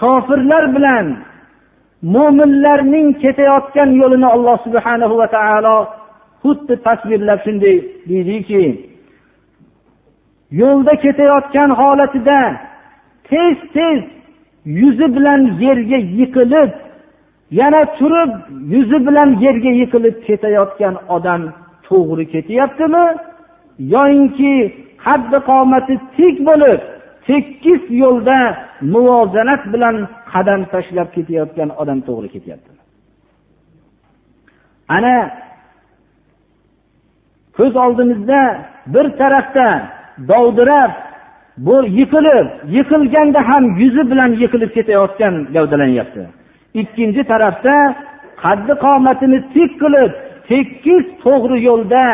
kofirlar 0.00 0.64
bilan 0.76 1.06
mo'minlarning 2.02 3.08
ketayotgan 3.22 3.90
yo'lini 4.00 4.28
alloh 4.34 4.56
subhanahu 4.66 5.14
va 5.20 5.26
taolo 5.36 5.76
xuddi 6.42 6.74
tasvirlab 6.86 7.40
shunday 7.46 7.76
deydiki 8.08 8.64
yo'lda 10.60 10.94
ketayotgan 11.04 11.70
holatida 11.80 12.40
tez 13.28 13.56
tez 13.74 14.00
yuzi 14.80 15.06
bilan 15.16 15.40
yerga 15.64 15.98
yiqilib 16.18 16.70
yana 17.60 17.82
turib 17.98 18.30
yuzi 18.74 18.98
bilan 19.06 19.28
yerga 19.44 19.70
yiqilib 19.80 20.16
ketayotgan 20.26 20.94
odam 21.16 21.42
to'g'ri 21.86 22.24
ketyaptimi? 22.34 23.06
Yoyinki 23.94 24.54
haddi 25.06 25.38
qomati 25.50 25.94
tik 26.16 26.36
bo'lib 26.48 26.80
tekis 27.30 27.82
yo'lda 28.02 28.38
muvozanat 28.94 29.62
bilan 29.72 29.96
qadam 30.32 30.60
tashlab 30.72 31.08
ketayotgan 31.16 31.68
odam 31.82 31.98
to'g'ri 32.08 32.28
ketyapti. 32.34 32.72
Ana 34.96 35.16
ko'z 37.56 37.74
oldimizda 37.84 38.40
bir 38.94 39.06
tarafda 39.20 39.66
dovdirab 40.30 40.92
bu 41.66 41.76
yiqilib 41.98 42.46
yiqilganda 42.76 43.40
ham 43.48 43.64
yuzi 43.80 44.02
bilan 44.10 44.30
yiqilib 44.42 44.70
ketayotgan 44.76 45.34
gavdalanyapti 45.54 46.22
ikkinchi 46.82 47.22
tarafda 47.32 47.74
qaddi 48.42 48.72
qomatini 48.84 49.38
tik 49.54 49.70
qilib 49.82 50.12
tekis 50.50 51.04
to'g'ri 51.24 51.58
yo'lda 51.68 52.04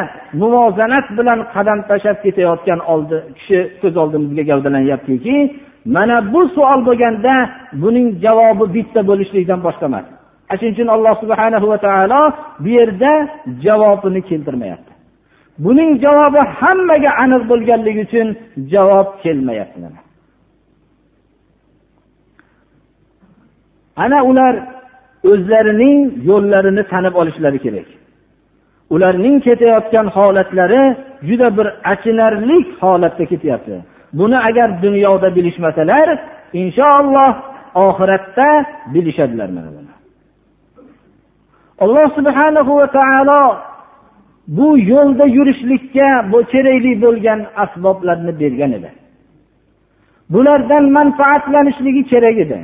muvozanat 0.40 1.06
bilan 1.18 1.38
qadam 1.54 1.78
tashlab 1.88 2.18
ketayotgan 2.24 2.80
oldi 2.92 3.16
kishi 3.36 3.58
ko'z 3.80 3.94
oldimizga 4.02 4.42
gavdalanyaptiki 4.50 5.36
mana 5.96 6.16
bu 6.32 6.40
savol 6.54 6.80
bo'lganda 6.88 7.34
buning 7.82 8.08
javobi 8.24 8.66
bitta 8.76 9.00
bo'lishlikdan 9.10 9.60
boshqa 9.66 9.86
emas. 9.90 10.06
Ana 10.50 10.58
shuning 10.58 10.74
uchun 10.76 10.88
alloh 10.94 11.14
subhana 11.22 11.58
va 11.72 11.78
taolo 11.86 12.22
bu 12.62 12.68
yerda 12.78 13.12
javobini 13.64 14.20
keltirmayapti. 14.30 14.92
Buning 15.64 15.90
javobi 16.04 16.40
hammaga 16.58 17.10
aniq 17.22 17.42
bo'lganligi 17.50 18.00
uchun 18.08 18.28
javob 18.72 19.08
kelmayapti 19.22 19.78
ana 24.04 24.18
ular 24.30 24.54
o'zlarining 25.30 26.00
yo'llarini 26.28 26.82
tanib 26.92 27.14
olishlari 27.20 27.58
kerak. 27.64 27.88
Ularning 28.90 29.36
ketayotgan 29.46 30.06
holatlari 30.16 30.96
juda 31.28 31.48
bir 31.56 31.66
achinarli 31.92 32.58
holatda 32.80 33.24
ketyapti. 33.24 33.76
Buni 34.12 34.38
agar 34.48 34.82
dunyoda 34.82 35.28
bilishmasalar 35.36 36.08
inshaalloh 36.52 37.32
oxiratda 37.74 38.48
bilishadilar 38.94 39.48
mana 39.56 39.70
buni. 39.76 39.92
Alloh 41.84 42.06
subhanahu 42.18 42.72
va 42.80 42.86
taolo 42.98 43.42
bu 44.48 44.78
yo'lda 44.78 45.24
yurishlikka 45.36 46.08
kerakli 46.52 46.92
bo'lgan 47.04 47.40
asboblarni 47.64 48.32
bergan 48.40 48.72
edi. 48.78 48.90
Bulardan 50.30 50.84
manfaatlanishligi 50.98 52.02
kerak 52.12 52.36
edi. 52.44 52.58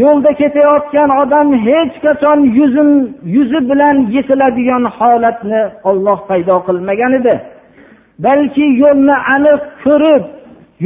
yo'lda 0.00 0.30
ketayotgan 0.40 1.10
odam 1.22 1.48
hech 1.66 1.94
qachon 2.04 2.38
yuzin 2.58 2.90
yuzi 3.34 3.60
bilan 3.70 3.96
yiqiladigan 4.14 4.84
holatni 4.98 5.62
olloh 5.90 6.18
paydo 6.28 6.56
qilmagan 6.66 7.12
edi 7.20 7.34
balki 8.24 8.66
yo'lni 8.82 9.16
aniq 9.34 9.62
ko'rib 9.84 10.22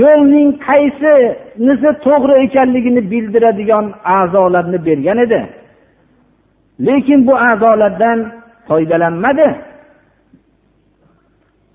yo'lning 0.03 0.49
qaysinisi 0.69 1.91
to'g'ri 2.07 2.35
ekanligini 2.45 3.03
bildiradigan 3.13 3.87
a'zolarni 4.19 4.79
bergan 4.87 5.19
edi 5.27 5.41
lekin 6.87 7.21
bu 7.27 7.35
a'zolardan 7.49 8.19
foydalanmadi 8.69 9.51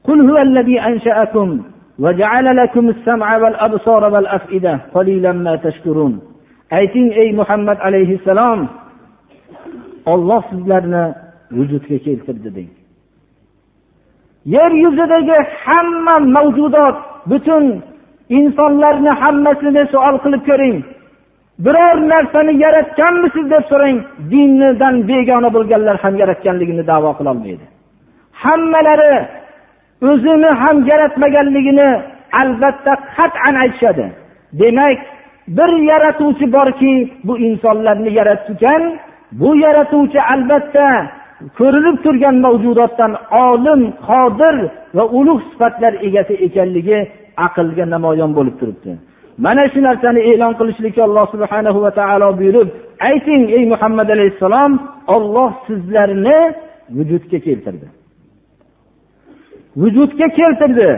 قل 0.08 0.20
هو 0.30 0.38
الذي 0.38 0.78
أنشأكم 0.90 1.48
وجعل 2.04 2.46
لكم 2.58 2.90
السمع 2.90 3.38
والأبصار 3.38 4.04
والأفئدة 4.14 4.74
قليلا 4.96 5.32
ما 5.32 5.56
تشكرون 5.56 6.14
ayting 6.71 7.09
ey 7.23 7.33
muhammad 7.41 7.79
alayhissalom 7.89 8.61
olloh 10.13 10.43
sizlarni 10.51 11.05
vujudga 11.57 11.99
keltirdi 12.07 12.51
deng. 12.57 12.71
Yer 14.55 14.71
yuzidagi 14.85 15.39
hamma 15.65 16.17
mavjudot 16.37 16.97
butun 17.31 17.65
insonlarni 18.39 19.13
hammasini 19.23 19.83
savol 19.93 20.17
qilib 20.25 20.43
ko'ring. 20.51 20.77
Biror 21.65 21.97
narsani 22.13 22.53
yaratganmisiz 22.65 23.47
deb 23.53 23.65
so'rang 23.71 23.97
dindan 24.33 24.95
begona 25.11 25.49
bo'lganlar 25.57 25.97
ham 26.03 26.15
yaratganligini 26.23 26.85
davo 26.93 27.11
qilolmaydi 27.19 27.67
hammalari 28.43 29.15
o'zini 30.11 30.51
ham 30.63 30.77
yaratmaganligini 30.91 31.89
albatta 32.41 32.93
qat'an 33.17 33.55
aytishadi. 33.63 34.07
Demak 34.61 34.99
bir 35.57 35.71
yaratuvchi 35.91 36.53
borki 36.53 36.93
bu 37.25 37.39
insonlarni 37.39 38.11
yaratgan 38.19 38.83
bu 39.33 39.57
yaratuvchi 39.57 40.21
albatta 40.33 40.89
ko'rinib 41.59 41.97
turgan 42.05 42.37
mavjudotdan 42.47 43.13
olim 43.47 43.83
qodir 44.09 44.57
va 44.97 45.05
ulug' 45.19 45.43
sifatlar 45.51 45.93
egasi 46.07 46.35
ekanligi 46.47 46.99
aqlga 47.47 47.85
namoyon 47.95 48.31
bo'lib 48.39 48.57
turibdi. 48.61 48.91
Mana 49.45 49.65
shu 49.73 49.81
narsani 49.89 50.21
e'lon 50.31 50.53
qilishlikka 50.59 51.03
alloh 51.09 51.27
subhana 51.35 51.71
va 51.85 51.91
taolo 52.01 52.29
buyurib 52.39 52.69
ayting 53.11 53.43
ey 53.57 53.65
muhammad 53.73 54.09
alayhissalom 54.17 54.73
olloh 55.17 55.51
sizlarni 55.67 56.39
vujudga 56.97 57.39
keltirdi. 57.47 57.87
Vujudga 59.83 60.27
keltirdi. 60.39 60.91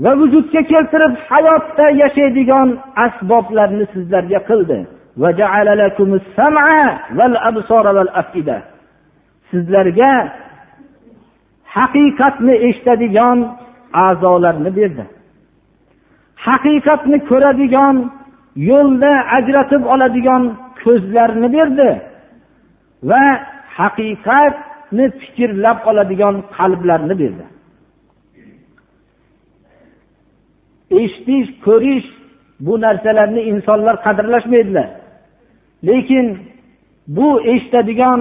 Va 0.00 0.12
vujudga 0.20 0.62
keltirib 0.72 1.14
hayotda 1.28 1.86
yashaydigan 2.02 2.68
asboblarni 3.06 3.84
sizlarga 3.94 4.40
qildi. 4.50 4.78
Sizlarga 9.50 10.12
haqiqatni 11.76 12.54
eshitadigan 12.68 13.38
a'zolarni 14.04 14.70
berdi. 14.78 15.04
Haqiqatni 16.46 17.18
ko'radigan 17.30 17.96
yo'lda 18.70 19.12
ajratib 19.36 19.82
oladigan 19.94 20.42
ko'zlarni 20.82 21.48
berdi. 21.56 21.90
Va 23.10 23.24
haqiqatni 23.78 25.04
fikrlab 25.20 25.78
oladigan 25.90 26.34
qalblarni 26.56 27.14
berdi. 27.22 27.44
Eshitish 31.00 31.48
ko'rish 31.66 32.06
bu 32.66 32.80
narsalarni 32.84 33.42
insonlar 33.52 33.94
qadrlashmaydilar. 34.06 34.88
Lekin 35.88 36.26
bu 37.16 37.28
eshitadigan 37.52 38.20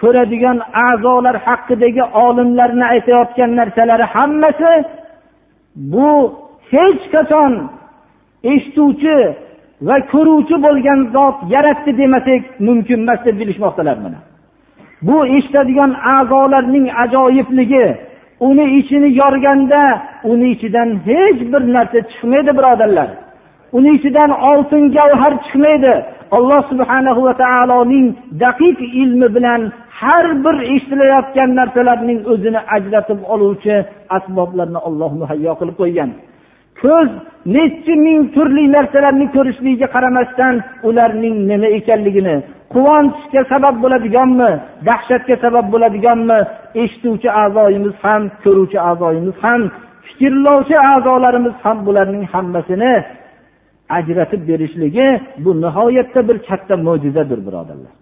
ko'radigan 0.00 0.58
a'zolar 0.86 1.36
haqidagi 1.46 2.02
olimlarni 2.24 2.84
aytayotgan 2.94 3.50
narsalari 3.60 4.06
hammasi 4.14 4.72
bu 5.92 6.10
hech 6.72 7.02
qachon 7.14 7.52
eshituvchi 8.52 9.16
va 9.88 9.96
ko'ruvchi 10.12 10.56
bo'lgan 10.66 11.00
zot 11.14 11.36
yaratdi 11.54 11.92
demasak 12.00 12.42
mumkin 12.66 12.98
emas 13.04 13.20
deb 13.26 13.36
bilishmoqdalar 13.40 13.96
mana. 14.04 14.18
Bu 15.06 15.16
eshitadigan 15.36 15.92
a'zolarning 16.16 16.86
ajoyibligi 17.04 17.86
uni 18.48 18.64
ichini 18.78 19.08
yorganda 19.20 19.82
uni 20.32 20.46
ichidan 20.54 20.88
hech 21.08 21.40
bir 21.52 21.62
narsa 21.76 21.98
chiqmaydi 22.10 22.52
birodarlar. 22.58 23.08
Uni 23.76 23.90
ichidan 23.98 24.30
oltin 24.50 24.82
gavhar 24.96 25.32
chiqmaydi. 25.44 25.94
Alloh 26.36 26.62
subhana 26.70 27.12
va 27.26 27.32
taoloning 27.44 28.06
daqiq 28.44 28.78
ilmi 29.02 29.28
bilan 29.36 29.60
har 30.00 30.26
bir 30.44 30.56
eshitilayotgan 30.74 31.50
narsalarning 31.58 32.20
o'zini 32.32 32.60
ajratib 32.76 33.20
oluvchi 33.34 33.74
asboblarni 34.16 34.80
olloh 34.88 35.10
muhayyo 35.20 35.52
qilib 35.60 35.76
qo'ygan. 35.82 36.10
Ko'z 36.82 37.10
nechi 37.56 37.94
ming 38.06 38.20
turli 38.34 38.64
narsalarni 38.76 39.26
ko'rishligiga 39.36 39.88
qaramasdan 39.94 40.54
ularning 40.88 41.36
nima 41.50 41.68
ekanligini 41.78 42.36
quvonchga 42.74 43.42
sabab 43.52 43.76
bo'ladiganmi 43.82 44.50
dahshatga 44.88 45.36
sabab 45.44 45.66
bo'ladiganmi 45.72 46.38
eshituvchi 46.82 47.28
a'zoyimiz 47.42 47.94
ham 48.04 48.22
ko'ruvchi 48.44 48.78
a'zoyimiz 48.90 49.36
ham 49.44 49.60
fikrlovchi 50.06 50.76
a'zolarimiz 50.92 51.54
ham 51.64 51.76
bularning 51.86 52.24
hammasini 52.32 52.94
ajratib 53.98 54.42
berishligi 54.48 55.08
bu 55.44 55.50
nihoyatda 55.64 56.20
bir 56.28 56.36
katta 56.48 56.74
mo'jizadir 56.86 57.40
birodarlar. 57.46 57.94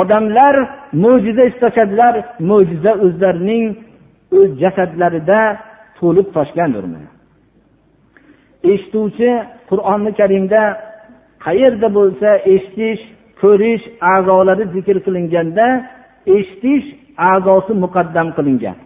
Odamlar 0.00 0.54
mo'jiza 1.04 1.44
istashadilar 1.50 2.14
mo'jiza 2.50 2.92
o'zlarining 3.04 3.64
o'z 4.38 4.50
jasadlarida 4.62 5.40
to'lib 5.98 6.28
toshgandir 6.36 6.84
eshituvchi 8.70 9.30
qur'oni 9.70 10.10
karimda 10.20 10.62
qayerda 11.44 11.88
bo'lsa 11.98 12.28
eshitish 12.54 13.02
ko'rish 13.42 13.84
a'zolari 14.12 14.64
zikr 14.74 14.96
qilinganda 15.06 15.66
eshitish 16.36 16.86
a'zosi 17.30 17.72
muqaddam 17.84 18.28
qilingan. 18.36 18.76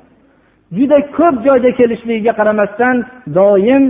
Juda 0.76 0.98
ko'p 1.16 1.34
joyda 1.46 1.70
kelishligiga 1.78 2.32
qaramasdan 2.38 2.96
doim 3.36 3.84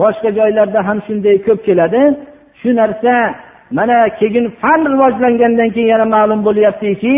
boshqa 0.00 0.28
joylarda 0.38 0.80
ham 0.88 0.98
shunday 1.06 1.36
ko'p 1.46 1.60
keladi. 1.66 2.02
Shu 2.60 2.70
narsa 2.80 3.14
mana 3.78 3.98
keyin 4.20 4.46
fan 4.60 4.80
rivojlangandan 4.92 5.68
keyin 5.74 5.88
yana 5.94 6.06
ma'lum 6.14 6.40
bo'lyaptiki 6.46 7.14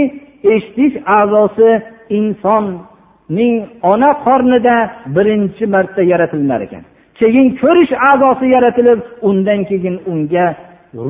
eshitish 0.55 0.95
a'zosi 1.19 1.71
insonning 2.19 3.55
ona 3.93 4.11
qornida 4.27 4.77
birinchi 5.17 5.65
marta 5.75 6.03
yaratilnar 6.13 6.61
ekan. 6.67 6.85
Keyin 7.21 7.47
ko'rish 7.63 7.93
a'zosi 8.11 8.47
yaratilib 8.55 9.01
undan 9.29 9.61
keyin 9.71 9.97
unga 10.13 10.47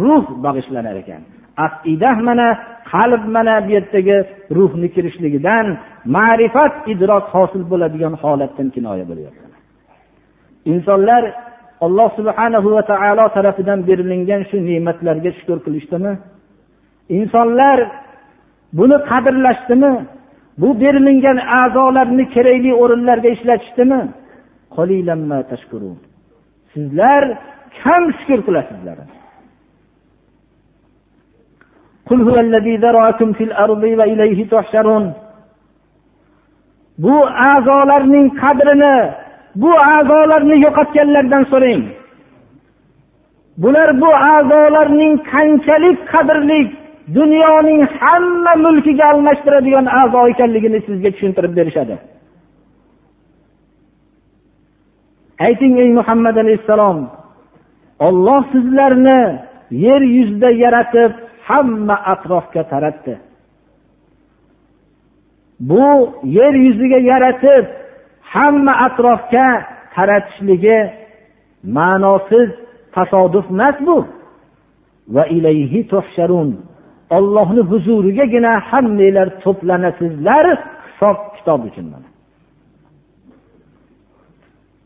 ruh 0.03 0.25
bag'ishlanar 0.45 0.97
ekan. 1.03 1.23
Aqidah 1.67 2.17
mana 2.29 2.49
qalb 2.93 3.23
mana 3.37 3.55
bu 3.65 3.71
yerdagi 3.77 4.17
ruhni 4.57 4.89
kirishligidan 4.95 5.67
ma'rifat 6.17 6.73
idrok 6.93 7.25
hosil 7.35 7.63
bo'ladigan 7.71 8.15
holatdan 8.23 8.69
kinoya 8.75 9.05
bo'lyapti. 9.11 9.47
Insonlar 10.73 11.23
alloh 11.85 12.09
subhanahu 12.19 12.69
va 12.77 12.83
taolo 12.91 13.25
tarafidan 13.37 13.79
berilingan 13.89 14.43
shu 14.51 14.57
ne'matlarga 14.69 15.31
shukur 15.39 15.59
qilishdimi? 15.67 16.13
Insonlar 17.19 17.79
buni 18.79 18.97
qadrlashdimi? 19.11 19.93
Bu 20.61 20.69
berilingan 20.83 21.39
a'zolarni 21.61 22.25
kerakli 22.35 22.71
o'rinlarga 22.83 23.29
ishlatishdimi? 23.37 24.01
Sizlar 26.73 27.23
kam 27.83 28.03
shukur 28.19 28.41
qilasizlar. 28.47 28.99
Bu 37.05 37.17
a'zolarning 37.51 38.27
qadrini 38.43 38.97
bu 39.63 39.73
a'zolarni 39.95 40.57
yo'qotganlardan 40.65 41.43
so'rang. 41.53 41.83
Bular 43.63 43.89
bu 44.03 44.11
a'zolarning 44.35 45.13
qanchalik 45.33 45.99
qadrli 46.13 46.61
dunyoning 47.19 47.81
hamma 47.99 48.53
mulkiga 48.65 49.05
almashtiradigan 49.13 49.87
a'zo 50.01 50.21
ekanligini 50.33 50.79
sizga 50.87 51.11
tushuntirib 51.15 51.53
berishadi. 51.59 51.95
Ayting 55.39 55.79
ey 55.79 55.91
muhammad 55.93 56.37
alayhissalom 56.37 56.99
olloh 57.99 58.43
sizlarni 58.53 59.21
yer 59.71 60.03
yuzida 60.17 60.51
yaratib 60.51 61.13
hamma 61.49 61.95
atrofga 62.13 62.63
taratdi. 62.73 63.15
Bu 65.61 66.15
yer 66.25 66.55
yuziga 66.55 66.99
yaratib 67.13 67.65
hamma 68.21 68.73
atrofga 68.87 69.49
taratishligi 69.95 70.79
ma'nosiz 71.77 72.51
tasodif 72.95 73.47
emas 73.51 73.77
bu. 73.87 74.07
Va 75.15 75.25
ilayhi 75.27 75.81
tuhsharun. 75.93 76.51
Ollohni 77.17 77.63
huzurigagina 77.71 78.53
hammanglar 78.71 79.29
to'planasizlar 79.45 80.47
hisob 80.85 81.19
kitob 81.37 81.61
uchun 81.69 81.87
mana. 81.93 82.09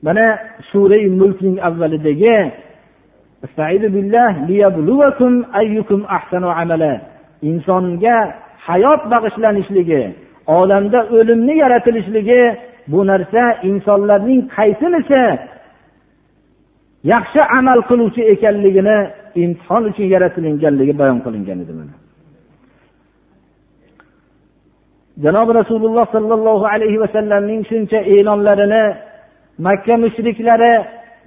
Mana 0.07 0.27
surai 0.71 1.05
mulkning 1.21 1.57
avvalidagi 1.69 2.39
insonga 7.51 8.17
hayot 8.67 9.03
bag'ishlanishligi 9.13 10.03
olamda 10.47 11.01
o'limni 11.17 11.55
yaratilishligi 11.63 12.43
bu 12.91 13.01
narsa 13.11 13.43
insonlarning 13.71 14.41
qaysinisi 14.57 15.23
yaxshi 17.13 17.41
amal 17.59 17.81
qiluvchi 17.89 18.23
ekanligini 18.35 18.99
imtihon 19.43 19.83
uchun 19.91 20.07
yaratilinganligi 20.15 20.95
bayon 21.01 21.19
qilingan 21.25 21.59
edi 21.65 21.75
mana. 21.79 21.95
Janobi 25.25 25.53
rasululloh 25.61 26.07
sollallohu 26.17 26.65
alayhi 26.75 26.99
vasallamning 27.05 27.61
shuncha 27.71 27.99
e'lonlarini 28.15 28.85
makka 29.67 29.95
mushriklari 30.05 30.73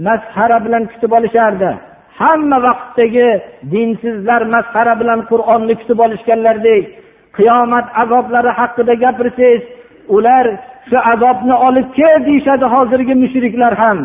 masxara 0.08 0.58
bilan 0.66 0.84
kutib 0.92 1.12
olishardi. 1.18 1.72
Hamma 2.20 2.58
vaqtdagi 2.68 3.28
dinsizlar 3.72 4.42
masxara 4.56 4.94
bilan 5.02 5.20
qur'onni 5.32 5.74
kutib 5.82 6.00
olishganlaridek 6.06 6.84
qiyomat 7.38 7.86
azoblari 8.02 8.52
haqida 8.60 8.94
gapirsangiz 9.04 9.64
ular 10.16 10.46
shu 10.90 10.98
azobni 11.14 11.56
olib 11.68 11.88
kel 11.98 12.18
deyishadi 12.28 12.66
hozirgi 12.76 13.16
mushriklar 13.24 13.74
ham. 13.84 14.00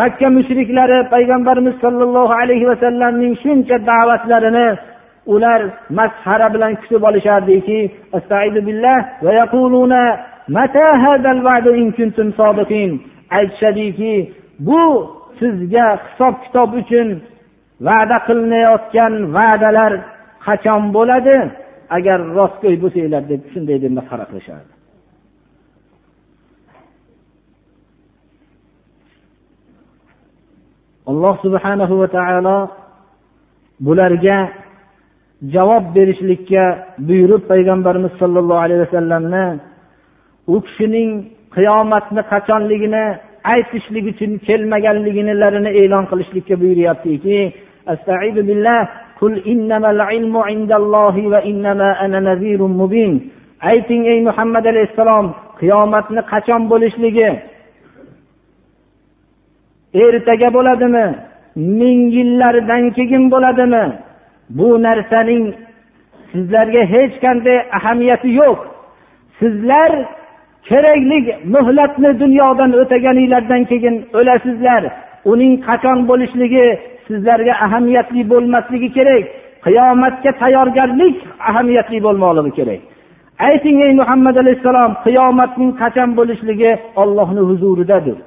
Makka 0.00 0.28
mushriklari 0.38 0.98
payg'ambarimiz 1.14 1.76
sollallohu 1.84 2.34
alayhi 2.42 2.66
vasallamning 2.70 3.34
shuncha 3.42 3.76
da'vatlarini 3.90 4.68
ular 5.34 5.60
masxara 5.98 6.48
bilan 6.54 6.72
kutib 6.80 7.02
olishardiki 7.08 7.78
aytishadiki 13.36 14.14
bu 14.68 14.82
sizga 15.38 15.86
hisob 16.04 16.34
kitob 16.44 16.70
uchun 16.80 17.08
va'da 17.86 18.16
qilinayotgan 18.26 19.14
va'dalar 19.36 19.92
qachon 20.46 20.82
bo'ladi? 20.96 21.36
Agar 21.96 22.18
rostgo'y 22.38 22.76
bo'lsanglar 22.82 23.22
deb 23.32 23.42
shunday 23.52 23.78
deb 23.84 23.92
masxara 23.98 24.24
qilishardi? 24.30 24.72
Alloh 31.10 31.34
subhanahu 31.44 31.94
va 32.00 32.08
taolo 32.16 32.58
bularga 33.86 34.38
javob 35.54 35.84
berishlikka 35.96 36.64
buyurib 37.08 37.42
payg'ambarimiz 37.52 38.12
sollallohu 38.20 38.64
alayhi 38.66 38.82
vasallamni 38.86 39.46
u 40.54 40.56
kishining 40.66 41.10
qiyomatni 41.56 42.22
qachonligini 42.32 43.04
aytishlik 43.52 44.04
uchun 44.12 44.32
kelmaganligilarini 44.46 45.70
e'lon 45.80 46.04
qilishlikka 46.10 46.54
buyuryaptiki 46.62 47.38
ayting 53.70 54.02
ey 54.12 54.18
muhammad 54.28 54.64
alayhissalom 54.72 55.26
qiyomatni 55.60 56.22
qachon 56.32 56.62
bo'lishligi? 56.72 57.30
Ertaga 60.04 60.48
bo'ladimi? 60.56 61.06
Ming 61.80 62.00
yillardan 62.16 62.84
keyin 62.96 63.24
bo'ladimi? 63.34 63.84
Bu 64.58 64.68
narsaning 64.86 65.44
sizlarga 66.32 66.82
hech 66.94 67.14
qanday 67.24 67.58
ahamiyati 67.78 68.28
yo'q. 68.40 68.58
Sizlar 69.40 69.90
kerakli 70.68 71.18
muhlatni 71.54 72.10
dunyodan 72.22 72.70
o'taganinglardan 72.80 73.62
keyin 73.70 73.94
o'lasizlar. 74.18 74.82
Uning 75.32 75.54
qachon 75.68 75.98
bo'lishligi 76.10 76.66
sizlarga 77.06 77.54
ahamiyatli 77.66 78.22
bo'lmasligi 78.32 78.88
kerak. 78.96 79.24
Qiyomatga 79.66 80.30
tayyorgarlik 80.42 81.16
ahamiyatli 81.48 81.98
bo'lmoqligi 82.06 82.52
kerak. 82.58 82.80
Ayting 83.48 83.78
ey 83.86 83.92
muhammad 84.00 84.36
alayhissalom 84.42 84.92
qiyomatning 85.06 85.70
qachon 85.82 86.10
bo'lishligi 86.18 86.70
ollohni 87.02 87.42
huzuridadir. 87.50 88.18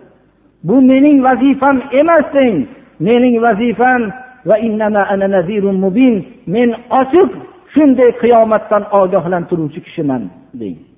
Bu 0.67 0.75
mening 0.91 1.17
vazifam 1.27 1.77
emas 2.01 2.25
deng. 2.35 2.57
Mening 3.07 3.35
vazifam 3.45 4.01
va 4.49 4.55
ana 5.13 5.71
mubin. 5.83 6.15
Men 6.53 6.69
ochiq 6.99 7.29
shunday 7.73 8.11
qiyomatdan 8.21 8.83
ogohlantiruvchi 8.99 9.79
kishiman 9.85 10.23
deng. 10.61 10.90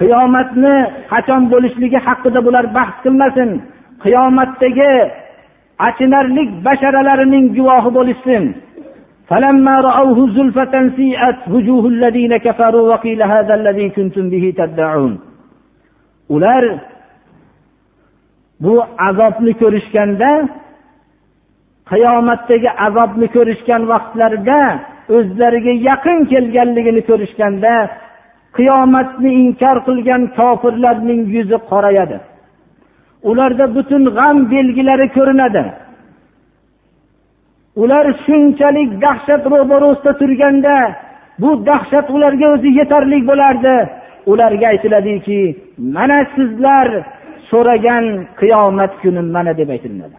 Qiyomatni 0.00 0.74
qachon 1.12 1.42
bo'lishligi 1.52 1.98
haqida 2.06 2.40
bular 2.46 2.64
bahs 2.76 2.94
qilmasin. 3.04 3.50
Qiyomatdagi 4.04 4.92
achinarlik 5.88 6.50
basharalarining 6.66 7.46
guvohi 7.56 7.90
bo'lishsin. 7.98 8.44
Ular 16.34 16.64
bu 18.64 18.74
azobni 19.08 19.52
ko'rishganda 19.62 20.30
qiyomatdagi 21.90 22.70
azobni 22.86 23.26
ko'rishgan 23.36 23.82
vaqtlarida 23.92 24.60
o'zlariga 25.16 25.72
yaqin 25.88 26.18
kelganligini 26.32 27.02
ko'rishganda 27.10 27.74
qiyomatni 28.56 29.30
inkor 29.42 29.76
qilgan 29.86 30.22
kofirlarning 30.38 31.22
yuzi 31.34 31.58
qorayadi. 31.70 32.18
Ularda 33.30 33.66
butun 33.76 34.02
g'am 34.16 34.36
belgilari 34.52 35.06
ko'rinadi. 35.16 35.64
Ular 37.82 38.06
shunchalik 38.24 38.90
dahshat 39.04 39.42
ro'barosida 39.52 40.12
turganda 40.20 40.76
bu 41.42 41.50
dahshat 41.68 42.06
ularga 42.16 42.46
o'zi 42.54 42.70
yetarli 42.80 43.18
bo'lardi. 43.30 43.76
Ularga 44.32 44.66
aytiladiki 44.72 45.40
mana 45.96 46.18
sizlar 46.34 46.88
so'ragan 47.50 48.04
qiyomat 48.40 48.92
kuni 49.02 49.22
mana 49.36 49.52
deb 49.60 49.68
aytilinadi 49.74 50.18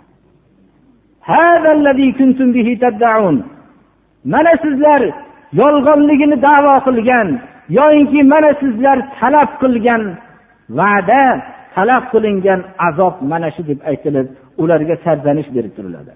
mana 4.33 4.53
sizlar 4.63 5.01
yolg'onligini 5.61 6.37
davo 6.47 6.75
qilgan 6.87 7.27
yoyinki 7.77 8.19
mana 8.33 8.51
sizlar 8.61 8.97
talab 9.19 9.49
qilgan 9.61 10.03
va'da 10.79 11.23
talab 11.75 12.03
qilingan 12.13 12.59
azob 12.87 13.15
mana 13.31 13.49
shu 13.55 13.61
deb 13.69 13.79
aytilib 13.89 14.27
ularga 14.61 14.95
sarzanish 15.05 15.49
berib 15.55 15.73
turiladi. 15.77 16.11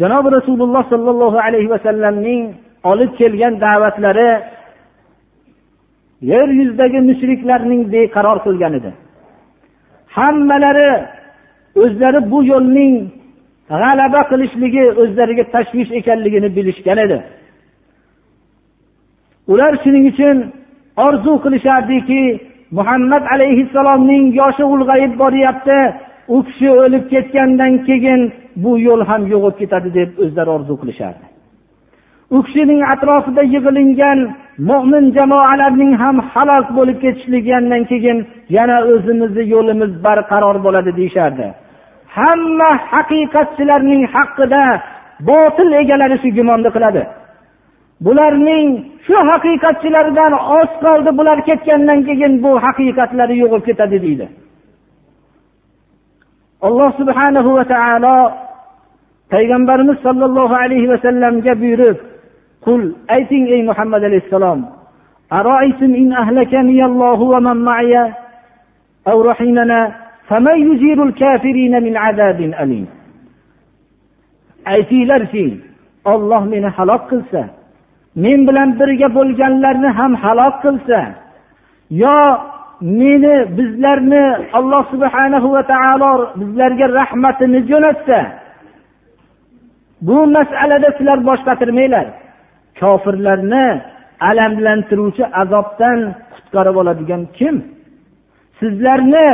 Janobi 0.00 0.28
rasululloh 0.38 0.82
sollallohu 0.92 1.38
alayhi 1.46 1.68
vasallamning 1.74 2.42
olib 2.90 3.10
kelgan 3.20 3.54
da'vatlari 3.64 4.30
yer 6.30 6.48
yuzidagi 6.58 6.98
mushriklarning 7.10 7.82
beqaror 7.92 8.38
qilgan 8.46 8.72
edi. 8.78 8.90
Hammalari 10.16 10.90
o'zlari 11.82 12.20
bu 12.32 12.38
yo'lning 12.52 12.94
g'alaba 13.70 14.20
qilishligi 14.30 14.84
o'zlariga 15.02 15.44
tashvish 15.54 15.90
ekanligini 15.98 16.48
bilishgan 16.56 16.98
edi. 17.06 17.18
Ular 19.52 19.72
shuning 19.82 20.04
uchun 20.12 20.36
orzu 21.06 21.32
qilishardiki 21.44 22.22
muhammad 22.78 23.24
alayhissalomning 23.34 24.24
yoshi 24.40 24.64
ulg'ayib 24.74 25.12
boryapti. 25.22 25.80
U 26.34 26.36
kishi 26.46 26.68
o'lib 26.82 27.04
ketgandan 27.12 27.72
keyin 27.88 28.20
bu 28.62 28.72
yo'l 28.86 29.02
ham 29.08 29.22
yo'q 29.32 29.44
bo'lib 29.44 29.58
ketadi 29.60 29.90
deb 29.98 30.10
o'zlari 30.24 30.50
orzu 30.56 30.74
qilishardi. 30.80 31.26
U 32.36 32.38
kishining 32.46 32.80
atrofida 32.92 33.42
yig'ilingan 33.54 34.18
mo'min 34.70 35.04
jamoalarning 35.16 35.92
ham 36.02 36.16
halok 36.32 36.66
bo'lib 36.78 36.98
ketishligidan 37.04 37.82
keyin 37.90 38.18
yana 38.56 38.78
o'zimizni 38.92 39.44
yo'limiz 39.54 39.92
barqaror 40.06 40.56
bo'ladi 40.66 40.90
deyishardi. 40.98 41.46
Hamma 42.16 42.70
haqiqatchilarning 42.92 44.02
haqida 44.14 44.64
botil 45.30 45.70
egalari 45.82 46.16
shu 46.22 46.28
gumonni 46.38 46.70
qiladi. 46.76 47.02
bularning 48.05 48.67
shu 49.05 49.17
haqiqatchilardan 49.29 50.33
oz 50.59 50.71
qoldi 50.83 51.11
bular 51.19 51.37
ketgandan 51.47 51.99
keyin 52.07 52.33
bu 52.43 52.51
haqiqatlari 52.65 53.35
yo'qolib 53.41 53.65
ketadi 53.69 53.97
deydi 54.05 54.27
alloh 56.67 56.89
subhanahu 56.99 57.49
va 57.57 57.63
taolo 57.73 58.17
payg'ambarimiz 59.33 59.97
sollallohu 60.05 60.55
alayhi 60.63 60.87
vasallamga 60.93 61.53
buyurib 61.61 61.97
qul 62.65 62.81
ayting 63.15 63.43
ey 63.55 63.61
muhammad 63.69 64.01
alayhissalom 64.09 64.61
أرأيتم 65.41 65.91
إن 66.01 66.09
أهلكني 66.13 66.85
الله 66.89 67.19
ومن 67.33 67.57
معي 67.69 67.93
أو 69.07 69.17
رحمنا 69.21 69.95
فمن 70.27 70.55
يجير 70.71 71.03
الكافرين 71.03 71.83
من 71.83 71.93
عذاب 71.97 72.39
أليم 72.61 72.87
aytinglarki 74.65 75.61
olloh 76.05 76.41
meni 76.45 76.69
halok 76.77 77.09
qilsa 77.09 77.41
men 78.22 78.38
bilan 78.48 78.68
birga 78.80 79.08
bo'lganlarni 79.18 79.90
ham 79.98 80.12
halok 80.22 80.54
qilsa 80.64 81.00
yo 82.02 82.18
meni 83.00 83.34
bizlarni 83.56 84.24
alloh 84.58 84.82
subhanahu 84.92 85.48
va 85.54 85.62
taolo 85.72 86.12
bizlarga 86.40 86.86
rahmatini 87.00 87.60
jo'natsa 87.70 88.18
bu 90.00 90.26
masalada 90.26 90.88
sizlar 90.98 91.18
bosh 91.28 91.42
qotirmanglar. 91.48 92.06
Kofirlarni 92.80 93.66
alamlantiruvchi 94.30 95.24
azobdan 95.42 95.98
qutqarib 96.34 96.76
oladigan 96.82 97.22
kim? 97.38 97.56
Sizlarni 98.60 99.28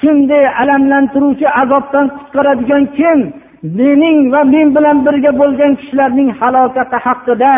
shunday 0.00 0.44
alamlantiruvchi 0.62 1.46
azobdan 1.62 2.06
qutqaradigan 2.16 2.84
kim? 2.98 3.18
Mening 3.78 4.18
va 4.32 4.40
men 4.54 4.68
bilan 4.76 4.96
birga 5.06 5.30
bo'lgan 5.40 5.72
kishilarning 5.80 6.30
halokati 6.40 6.96
haqida 7.06 7.52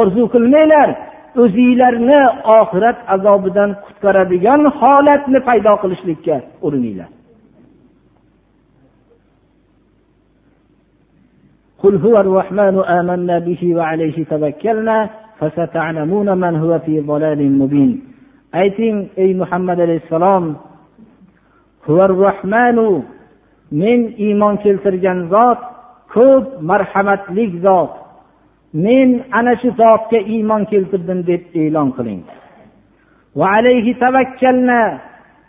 orzu 0.00 0.24
qilmanglar 0.34 0.88
o'zinglarni 1.42 2.20
oxirat 2.60 2.98
azobidan 3.14 3.70
qutqaradigan 3.84 4.60
holatni 4.80 5.38
paydo 5.48 5.72
qilishlikka 5.82 6.36
urininglar 6.66 7.10
قل 11.84 11.96
هو 12.06 12.16
الرحمن 12.24 12.76
آمنا 12.98 13.38
به 13.38 13.62
وعليه 13.78 14.24
توكلنا 14.24 14.98
فستعلمون 15.38 16.28
من 16.42 16.54
هو 16.62 16.72
في 16.78 16.94
ضلال 17.00 17.40
مبين 17.60 17.92
ayting 18.62 18.96
ey 19.22 19.30
muhammad 19.40 19.78
alayhissalom 19.84 20.44
men 23.80 24.00
iymon 24.26 24.54
keltirgan 24.64 25.18
zot 25.32 25.60
ko'p 26.14 26.44
marhamatlik 26.70 27.52
zot 27.66 27.92
Men 28.73 29.23
ana 29.31 29.53
shu 29.61 29.69
zotga 29.81 30.19
iymon 30.33 30.63
keltirdim 30.71 31.19
deb 31.27 31.41
e'lon 31.61 31.89
qiling. 31.97 32.21
Va 33.35 33.47
alayhi 33.57 33.93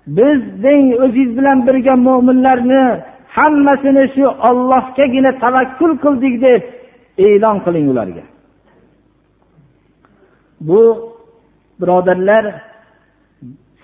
biz 0.07 0.41
deng 0.65 0.87
o'zingiz 1.05 1.31
bilan 1.39 1.59
birga 1.67 1.95
mo'minlarni 2.07 2.83
hammasini 3.37 4.05
shu 4.15 4.25
ollohgagina 4.49 5.33
tavakkul 5.45 5.93
qildik 6.05 6.35
deb 6.47 6.63
e'lon 7.27 7.57
qiling 7.65 7.87
ularga. 7.93 8.25
Bu 10.69 10.83
birodarlar 11.81 12.45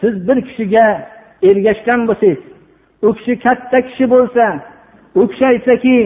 siz 0.00 0.14
bir 0.28 0.38
kishiga 0.48 0.86
ergashgan 1.48 2.00
bo'lsangiz 2.08 2.40
u 3.06 3.08
kishi 3.18 3.34
katta 3.44 3.78
kishi 3.88 4.04
bo'lsa 4.14 4.44
u 5.14 5.22
kishi 5.30 5.44
aytsaki 5.52 5.96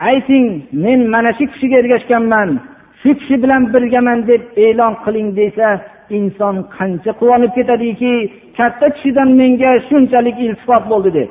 ayting 0.00 0.46
men 0.72 1.00
mana 1.10 1.32
shu 1.38 1.44
kishiga 1.52 1.76
ergashganman. 1.82 2.48
Shu 3.02 3.10
kishi 3.18 3.36
bilan 3.42 3.62
birgaman 3.74 4.26
deb 4.30 4.42
e'lon 4.64 4.94
qiling 5.04 5.28
desa 5.38 5.68
inson 6.18 6.56
qancha 6.76 7.12
quvonib 7.20 7.52
ketadiki 7.56 8.14
katta 8.58 8.86
kishidan 8.94 9.28
menga 9.40 9.72
shunchalik 9.88 10.36
iltifot 10.46 10.82
bo'ldi 10.92 11.10
deb. 11.18 11.28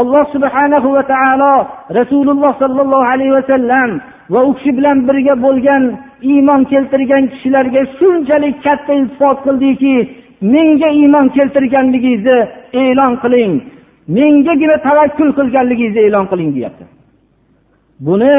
Alloh 0.00 0.24
subhanahu 0.34 0.88
va 0.96 1.02
taolo 1.12 1.54
rasululloh 1.98 2.52
sollallohu 2.62 3.10
alayhi 3.12 3.34
vasallam 3.38 3.90
va 4.32 4.40
u 4.48 4.50
kishi 4.56 4.72
bilan 4.78 4.98
birga 5.08 5.34
bo'lgan 5.46 5.82
iymon 6.32 6.62
keltirgan 6.72 7.24
kishilarga 7.32 7.82
shunchalik 7.98 8.56
katta 8.66 8.92
iltifot 9.00 9.38
qildiki 9.46 9.94
menga 10.54 10.88
iymon 11.00 11.26
keltirganligingizni 11.36 12.38
e'lon 12.82 13.12
qiling. 13.22 13.52
Mengagina 14.16 14.76
tavakkul 14.86 15.30
qilganligingizni 15.38 16.00
e'lon 16.08 16.26
qiling 16.32 16.50
deyapti. 16.56 16.84
Buni 18.06 18.36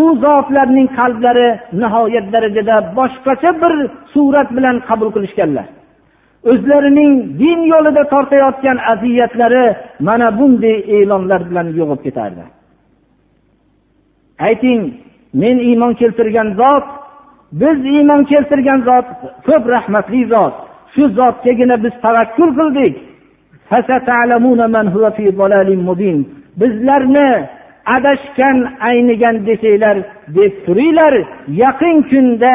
u 0.00 0.02
zotlarning 0.24 0.88
qalblari 0.98 1.48
nihoyat 1.82 2.26
darajada 2.34 2.76
boshqacha 2.98 3.50
bir 3.62 3.72
surat 4.12 4.48
bilan 4.56 4.76
qabul 4.88 5.08
qilishganlar. 5.16 5.66
O'zlarining 6.50 7.12
din 7.42 7.58
yo'lida 7.72 8.02
tortayotgan 8.12 8.78
aziyatlari 8.92 9.64
mana 10.08 10.28
bunday 10.38 10.76
e'lonlar 10.96 11.40
bilan 11.50 11.66
yo'g'ib 11.78 12.00
ketardi. 12.06 12.44
Ayting 14.48 14.80
men 15.42 15.56
iymon 15.68 15.92
keltirgan 16.00 16.48
zot 16.60 16.86
biz 17.60 17.78
iymon 17.94 18.22
keltirgan 18.30 18.80
zot 18.88 19.06
ko'p 19.46 19.64
rahmatli 19.74 20.22
zot 20.34 20.54
shu 20.94 21.02
zotgagina 21.18 21.76
biz 21.84 21.94
tavakkul 22.04 22.50
qildik. 22.58 22.94
Bizlarni 26.60 27.28
adashgan 27.96 28.56
aynigan 28.88 29.36
desanglar 29.46 29.96
deb 30.36 30.52
turinglar. 30.66 31.14
Yaqin 31.62 31.96
kunda 32.10 32.54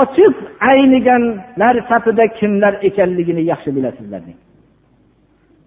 ochiq 0.00 0.34
ayniganlar 0.70 1.74
safida 1.88 2.24
kimlar 2.38 2.74
ekanligini 2.88 3.42
yaxshi 3.52 3.70
bilasizlar 3.76 4.22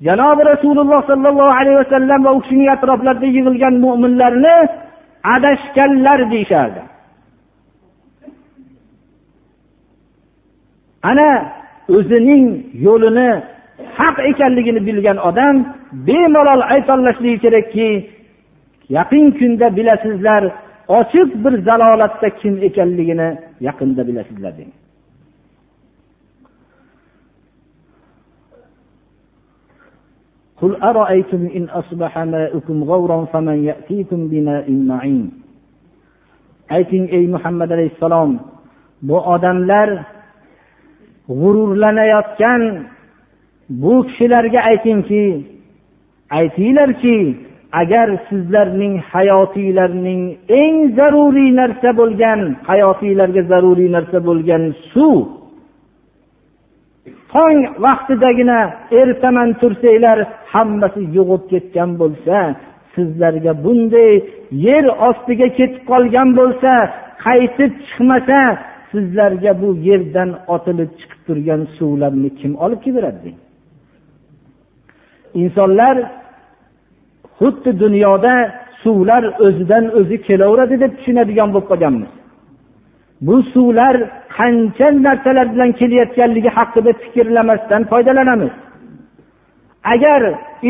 janobi 0.06 0.42
rasululloh 0.52 1.00
sollallohu 1.12 1.54
alayhi 1.60 1.78
vasallam 1.84 2.20
va 2.26 2.32
u 2.38 2.40
kishining 2.44 2.70
atroflarida 2.76 3.28
yig'ilgan 3.36 3.76
mo'minlarni 3.86 4.56
adashganlar 5.36 6.20
deyishardi. 6.32 6.82
Ana 11.10 11.30
o'zining 11.98 12.46
yo'lini 12.86 13.30
haq 13.98 14.18
ekanligini 14.32 14.82
bilgan 14.88 15.18
odam 15.30 15.56
bemalol 16.08 16.62
aytolashligi 16.74 17.38
kerakki 17.44 17.90
yaqin 18.97 19.27
kunda 19.39 19.67
bilasizlar 19.77 20.43
ochiq 20.99 21.29
bir 21.45 21.55
zalolatda 21.69 22.29
kim 22.41 22.55
ekanligini 22.69 23.29
yaqinda 23.67 24.03
bilasizlar 24.09 24.53
degan 24.59 24.79
قل 30.61 30.73
أرأيتم 30.83 31.43
إن 31.57 31.65
أصبح 31.81 32.13
ماؤكم 32.19 32.77
غورا 32.91 33.19
فمن 33.33 33.65
يأتيكم 33.65 34.21
بماء 34.29 34.67
معين 34.91 35.31
ayting 36.71 37.09
ey 37.13 37.27
muhammad 37.35 37.71
alayhissalom 37.71 38.41
bu 39.03 39.17
odamlar 39.35 39.89
g'ururlanayotgan 41.29 42.63
bu 43.69 44.07
kishilarga 44.07 44.61
aytingki 44.71 45.25
aytinglarki 46.31 47.17
agar 47.72 48.10
sizlarning 48.30 48.96
hayotinglarning 49.14 50.24
eng 50.62 50.78
zaruriy 50.98 51.52
narsa 51.62 51.90
bo'lgan 52.00 52.40
hayotinglarga 52.70 53.42
zaruriy 53.52 53.90
narsa 53.98 54.20
bo'lgan 54.28 54.64
suv 54.92 55.20
tong 57.34 57.60
vaqtidagina 57.86 58.60
ertaman 59.02 59.50
tursanglar 59.62 60.20
hammasi 60.54 61.02
yo'g'ib 61.18 61.44
ketgan 61.52 61.92
bo'lsa 62.02 62.38
sizlarga 62.96 63.54
bunday 63.64 64.12
yer 64.68 64.86
ostiga 65.10 65.48
ketib 65.60 65.84
qolgan 65.92 66.30
bo'lsa 66.40 66.72
qaytib 67.26 67.72
chiqmasa 67.86 68.40
sizlarga 68.92 69.52
bu 69.62 69.70
yerdan 69.88 70.30
otilib 70.56 70.92
chiqib 71.00 71.22
turgan 71.28 71.62
suvlarni 71.78 72.30
kim 72.40 72.52
olib 72.64 72.80
kelib 72.84 72.98
beradi 72.98 73.32
insonlar 75.42 75.96
xuddi 77.40 77.72
dunyoda 77.84 78.34
suvlar 78.84 79.24
o'zidan 79.46 79.86
o'zi 80.00 80.18
kelaveradi 80.28 80.76
deb 80.84 80.92
tushunadigan 80.98 81.50
bo'lib 81.54 81.68
qolganmiz. 81.72 82.12
Bu 83.28 83.36
suvlar 83.54 83.96
qancha 84.38 84.88
narsalar 85.06 85.48
bilan 85.54 85.72
kelayotganligi 85.80 86.50
haqida 86.58 86.92
fikrlamasdan 87.02 87.82
foydalanamiz. 87.92 88.54
Agar 89.94 90.22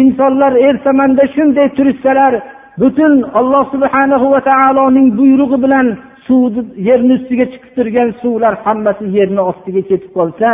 insonlar 0.01 0.53
ertamanda 0.67 1.23
shunday 1.35 1.67
turishsalar 1.77 2.33
butun 2.81 3.13
alloh 3.39 3.63
subhanahu 3.73 4.27
va 4.33 4.41
taoloning 4.49 5.07
buyrug'i 5.19 5.57
bilan 5.65 5.87
suvni 6.27 6.61
yerni 6.87 7.13
ustiga 7.19 7.45
chiqib 7.53 7.71
turgan 7.77 8.09
suvlar 8.21 8.53
hammasi 8.65 9.05
yerni 9.17 9.41
ostiga 9.51 9.81
ketib 9.89 10.11
qolsa 10.17 10.49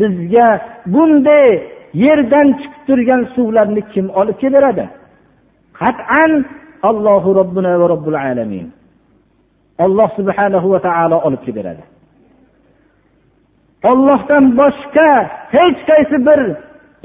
bizga 0.00 0.48
bunday 0.94 1.48
yerdan 2.04 2.48
chiqib 2.60 2.82
turgan 2.88 3.22
suvlarni 3.34 3.82
kim 3.92 4.06
olib 4.20 4.36
kelaveradi? 4.42 4.84
Qat'an 5.80 6.30
allohu 6.90 7.28
robbina 7.40 7.72
va 7.80 7.86
robbil 7.92 8.18
alamin. 8.30 8.66
Alloh 9.84 10.08
subhanahu 10.18 10.66
va 10.72 10.80
taolo 10.86 11.16
olib 11.26 11.42
kelberadi 11.46 11.84
ollohdan 13.90 14.44
boshqa 14.60 15.10
hech 15.56 15.78
qaysi 15.90 16.16
bir 16.28 16.40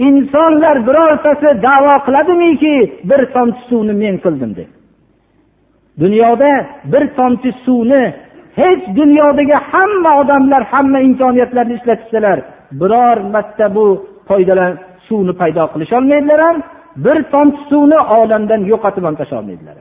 insonlar 0.08 0.76
birortasi 0.88 1.50
davo 1.68 1.96
qiladimiki 2.06 2.76
bir 3.10 3.22
tomchi 3.36 3.62
suvni 3.70 3.94
men 4.04 4.16
qildim 4.24 4.52
deb. 4.60 4.70
Dunyoda 6.04 6.52
bir 6.92 7.04
tomchi 7.18 7.50
suvni 7.66 8.04
hech 8.62 8.82
dunyodagi 9.00 9.58
hamma 9.72 10.12
odamlar 10.22 10.62
hamma 10.74 11.00
imkoniyatlarni 11.08 11.74
ishlatishsalar 11.80 12.38
biror 12.82 13.18
marta 13.34 13.68
bu 13.76 13.86
foydalan 14.30 14.72
suvni 15.08 15.34
paydo 15.42 15.64
qilisholmaydilar 15.74 16.40
ham 16.48 16.58
bir 16.96 17.24
tomchi 17.34 17.62
suvni 17.70 18.00
olamdan 18.00 18.62
yo'qotib 18.72 19.04
ham 19.08 19.16
tashlolmaydilar. 19.22 19.76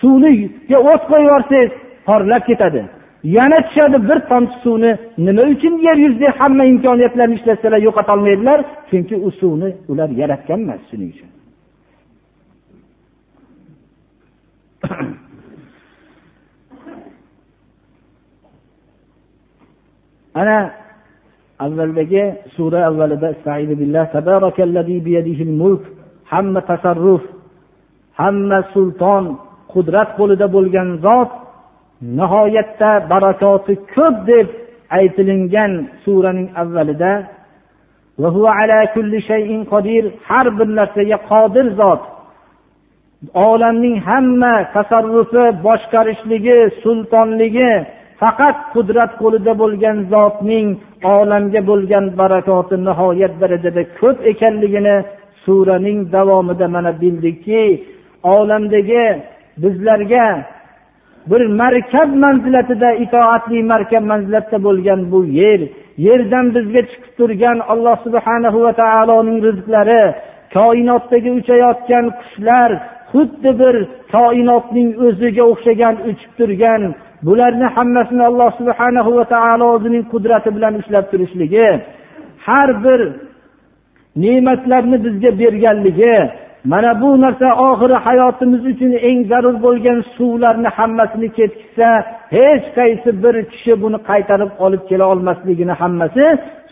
Suvniga 0.00 0.78
o't 0.92 1.02
qo'yib 1.10 1.26
yuborsangiz 1.28 1.72
porlab 2.06 2.42
ketadi. 2.50 2.82
Yana 3.36 3.58
tushadi 3.66 3.98
bir 4.08 4.18
tomchi 4.30 4.56
suvni 4.64 4.90
nima 5.26 5.42
uchun 5.54 5.74
yer 5.86 5.96
yuzida 6.04 6.28
hamma 6.38 6.64
imkoniyatlarni 6.72 7.34
ishlatsalar 7.40 7.80
yo'qotolmaydilar 7.88 8.58
chunki 8.90 9.16
u 9.26 9.30
suvni 9.40 9.68
ular 9.92 10.08
yaratgan 10.20 10.60
emas 10.64 10.82
shuning 10.90 11.10
uchun. 11.14 11.30
Ana 20.40 20.83
avvaldagi 21.64 22.24
sura 22.56 22.80
avvalida 22.88 23.28
hamma 26.32 26.60
tasarruf 26.70 27.22
hamma 28.20 28.58
sulton 28.74 29.24
qudrat 29.72 30.08
qo'lida 30.18 30.46
bo'lgan 30.56 30.88
zot 31.06 31.30
nihoyatda 32.18 32.90
barakoti 33.12 33.74
ko'p 33.94 34.16
deb 34.30 34.46
aytilingan 34.98 35.72
suraning 36.04 36.48
avvalida 36.62 37.12
har 40.28 40.46
bir 40.58 40.68
narsaga 40.78 41.18
qodir 41.30 41.66
zot. 41.80 42.02
Olamning 43.48 43.96
hamma 44.08 44.54
tasarrufi 44.74 45.44
boshqarishligi 45.66 46.58
sultonligi 46.82 47.72
faqat 48.20 48.56
qudrat 48.74 49.12
qo'lida 49.22 49.52
bo'lgan 49.62 49.96
zotning 50.12 50.68
olamga 51.16 51.60
bo'lgan 51.70 52.04
barakoti 52.20 52.76
nihoyat 52.88 53.34
darajada 53.42 53.82
ko'p 54.00 54.18
ekanligini 54.32 54.96
suraning 55.44 55.98
davomida 56.14 56.66
mana 56.74 56.92
bildikki 57.02 57.64
olamdagi 58.36 59.06
bizlarga 59.62 60.26
bir 61.30 61.42
markab 61.60 62.08
manzilatida 62.24 62.90
itoatli 63.04 63.58
markab 63.72 64.04
manzilatda 64.12 64.58
bo'lgan 64.66 65.00
bu 65.12 65.20
yer 65.40 65.60
yerdan 66.06 66.46
bizga 66.56 66.82
chiqib 66.90 67.12
turgan 67.18 67.58
alloh 67.72 67.96
subhanahu 68.06 68.58
va 68.64 68.72
taoloning 68.82 69.38
rizqlari 69.48 70.04
koinotdagi 70.56 71.30
uchayotgan 71.40 72.06
qushlar 72.20 72.70
xuddi 73.12 73.50
bir 73.60 73.76
koinotning 74.14 74.90
o'ziga 75.06 75.44
o'xshagan 75.52 75.94
uchib 76.10 76.32
turgan 76.38 76.82
bularni 77.26 77.66
hammasini 77.76 78.22
alloh 78.30 78.50
subhanahu 78.60 79.10
va 79.18 79.24
taolo 79.34 79.64
o'zining 79.74 80.04
qudrati 80.12 80.48
bilan 80.56 80.74
ushlab 80.80 81.04
turishligi 81.12 81.68
har 82.46 82.68
bir 82.84 83.00
ne'matlarni 84.22 84.96
bizga 85.04 85.30
berganligi 85.40 86.16
mana 86.72 86.90
bu 87.00 87.08
narsa 87.24 87.48
oxiri 87.68 87.96
hayotimiz 88.06 88.62
uchun 88.72 88.92
eng 89.08 89.20
zarur 89.30 89.56
bo'lgan 89.66 89.98
suvlarni 90.16 90.70
hammasini 90.76 91.28
ketkizsa 91.38 91.88
hech 92.36 92.64
qaysi 92.78 93.10
bir 93.22 93.34
kishi 93.52 93.72
buni 93.82 93.98
qaytarib 94.10 94.52
olib 94.64 94.82
kela 94.88 95.04
olmasligini 95.12 95.74
hammasi 95.80 96.24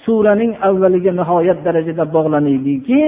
suraning 0.05 0.53
avvaliga 0.69 1.13
nihoyat 1.21 1.59
darajada 1.67 2.05
bog'lanadiki 2.17 3.01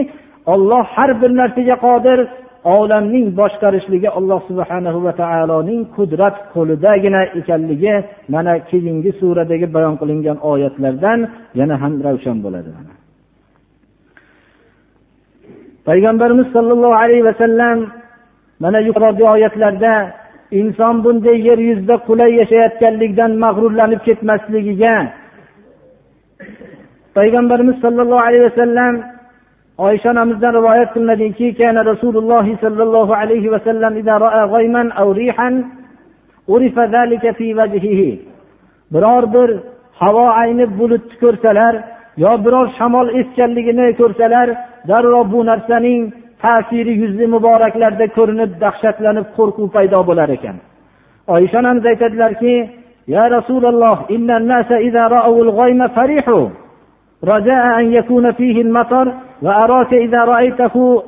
olloh 0.52 0.84
har 0.94 1.10
bir 1.20 1.30
narsaga 1.40 1.76
qodir 1.86 2.18
olamning 2.64 3.26
boshqarishligi 3.40 4.08
alloh 4.18 4.40
subhanahu 4.48 4.98
va 5.06 5.12
taoloning 5.22 5.80
qudrat 5.96 6.36
qo'lidagina 6.54 7.22
ekanligi 7.40 7.94
mana 8.34 8.52
keyingi 8.70 9.10
suradagi 9.20 9.66
bayon 9.76 9.94
qilingan 10.00 10.38
oyatlardan 10.52 11.20
yana 11.58 11.74
ham 11.82 11.92
ravshan 12.06 12.38
bo'ladi 12.44 12.70
payg'ambarimiz 15.88 16.48
sollallohu 16.56 16.96
alayhi 17.02 17.24
vasallam 17.30 17.78
mana 18.62 18.78
yuqoridagi 18.88 19.24
oyatlarda 19.34 19.94
inson 20.60 20.94
bunday 21.04 21.36
yer 21.48 21.58
yuzida 21.68 21.96
qulay 22.08 22.30
yashayotganlikdan 22.40 23.32
mag'rurlanib 23.44 24.00
ketmasligiga 24.06 24.94
payg'ambarimiz 27.16 27.76
sollallohu 27.84 28.22
alayhi 28.28 28.46
vasallam 28.50 28.94
oysha 29.85 30.09
onamizdan 30.11 30.53
rivoyat 30.59 30.89
qilinadiki 30.95 31.47
kana 31.59 31.81
rasululloh 31.91 32.45
sollallohu 32.63 33.13
alayhi 33.21 33.51
vasallam 33.53 33.93
biror 38.93 39.23
bir 39.33 39.49
havo 40.01 40.25
aynib 40.43 40.71
bulutni 40.79 41.15
ko'rsalar 41.23 41.73
yo 42.23 42.31
biror 42.45 42.67
shamol 42.77 43.07
esganligini 43.19 43.87
ko'rsalar 43.99 44.47
darrov 44.89 45.25
bu 45.33 45.39
narsaning 45.49 46.01
ta'siri 46.43 46.93
yuzi 47.01 47.25
muboraklarda 47.35 48.05
ko'rinib 48.17 48.51
dahshatlanib 48.63 49.27
qo'rquv 49.37 49.67
paydo 49.75 49.99
bo'lar 50.09 50.29
ekan 50.37 50.55
oysha 51.35 51.57
onamiz 51.61 51.83
aytadilarki 51.91 52.53
ya 53.15 53.23
rasululloh 53.35 53.97
رجاء 57.23 57.79
أن 57.79 57.93
يكون 57.93 58.31
فيه 58.31 58.61
المطر 58.61 59.13
وأراك 59.43 59.93
إذا 59.93 60.21
رأيته 60.23 61.03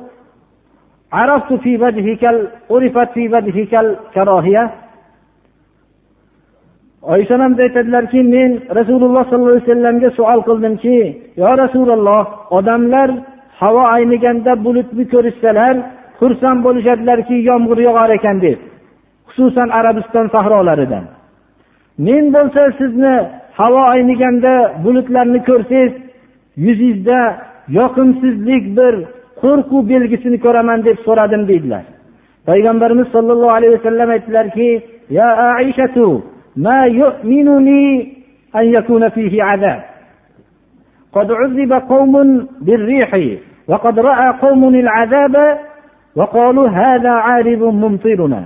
عرفت 1.12 1.52
في 1.52 1.76
وجهك 1.76 2.24
عرفت 2.70 3.10
في 3.14 3.28
وجهك 3.28 3.74
الكراهية 3.74 4.70
oysha 7.02 7.34
onamiz 7.34 7.58
aytadilarki 7.60 8.22
men 8.34 8.50
rasululloh 8.78 9.22
sollallohu 9.30 9.54
alayhi 9.54 9.66
vasallamga 9.68 10.10
savol 10.18 10.40
qildimki 10.48 10.98
yo 11.42 11.50
rasululloh 11.62 12.22
odamlar 12.58 13.08
havo 13.60 13.82
ayniganda 13.96 14.52
bulutni 14.64 15.04
ko'rishsalar 15.14 15.74
xursand 16.20 16.58
bo'lishadilarki 16.66 17.36
yomg'ir 17.48 17.78
yog'ar 17.88 18.10
ekan 18.18 18.36
deb 18.44 18.58
xususan 19.28 19.68
arabiston 19.78 20.26
sahrolarida 20.34 21.00
men 22.06 22.24
bo'lsa 22.34 22.62
sizni 22.80 23.14
havo 23.60 23.82
ayniganda 23.94 24.54
bulutlarni 24.84 25.40
ko'rsangiz 25.48 25.92
yuzingizda 26.66 27.20
yoqimsizlik 27.78 28.64
bir 28.78 28.94
qo'rquv 29.42 29.88
belgisini 29.92 30.38
ko'raman 30.44 30.78
deb 30.88 30.98
so'radim 31.06 31.42
deydilar 31.50 31.84
payg'ambarimiz 32.48 33.08
sollallohu 33.14 33.54
alayhi 33.58 33.74
vasallam 33.78 34.08
aytdilarki 34.16 34.68
ya 35.18 35.28
aishatu 35.56 36.06
ما 36.56 36.84
يؤمنني 36.84 38.12
أن 38.56 38.64
يكون 38.64 39.08
فيه 39.08 39.42
عذاب 39.42 39.82
قد 41.12 41.32
عذب 41.32 41.72
قوم 41.72 42.46
بالريح 42.60 43.38
وقد 43.68 43.98
رأى 43.98 44.28
قوم 44.30 44.74
العذاب 44.74 45.58
وقالوا 46.16 46.68
هذا 46.68 47.10
عارض 47.10 47.62
ممطرنا 47.62 48.44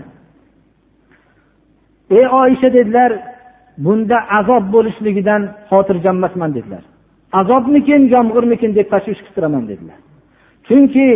ey 2.10 2.26
oysha 2.26 2.68
dedilar 2.72 3.12
bunda 3.78 4.18
azob 4.38 4.64
bo'lishligidan 4.74 5.42
xotirjam 5.70 6.16
emasman 6.16 6.54
dedilar 6.54 6.82
Azobmikin 7.39 8.01
yomg'irmikin 8.15 8.71
deb 8.77 8.87
tashvish 8.93 9.21
qilib 9.21 9.35
turaman 9.37 9.63
dedilar. 9.71 9.99
Chunki 10.67 11.07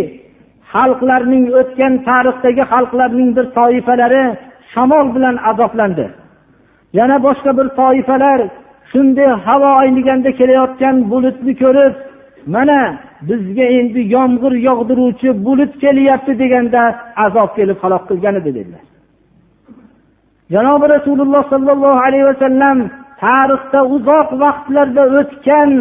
xalqlarning 0.74 1.46
o'tgan 1.60 1.94
tarixdagi 2.08 2.64
xalqlarning 2.72 3.30
bir 3.38 3.46
toifalari 3.58 4.24
shamol 4.74 5.08
bilan 5.16 5.36
azoblandi. 5.52 6.08
Yana 7.00 7.18
boshqa 7.28 7.52
bir 7.60 7.68
toifalar 7.80 8.40
shunday 8.92 9.30
havo 9.46 9.72
ayniganda 9.84 10.32
kelayotgan 10.40 10.96
bulutni 11.12 11.54
ko'rib 11.64 11.94
mana 12.56 12.80
bizga 13.30 13.66
endi 13.80 14.02
yomg'ir 14.16 14.54
yog'diruvchi 14.68 15.30
bulut 15.46 15.74
kelyapti 15.84 16.34
deganda 16.42 16.82
azob 17.26 17.50
kelib 17.58 17.78
halok 17.84 18.04
qilgan 18.10 18.36
edi 18.42 18.52
dedilar. 18.58 18.84
Janobi 20.54 20.86
rasululloh 20.96 21.44
sollallohu 21.54 22.00
alayhi 22.08 22.26
vasallam 22.32 22.78
tarixda 23.24 23.80
uzoq 23.96 24.30
vaqtlarda 24.44 25.04
o'tgan 25.20 25.72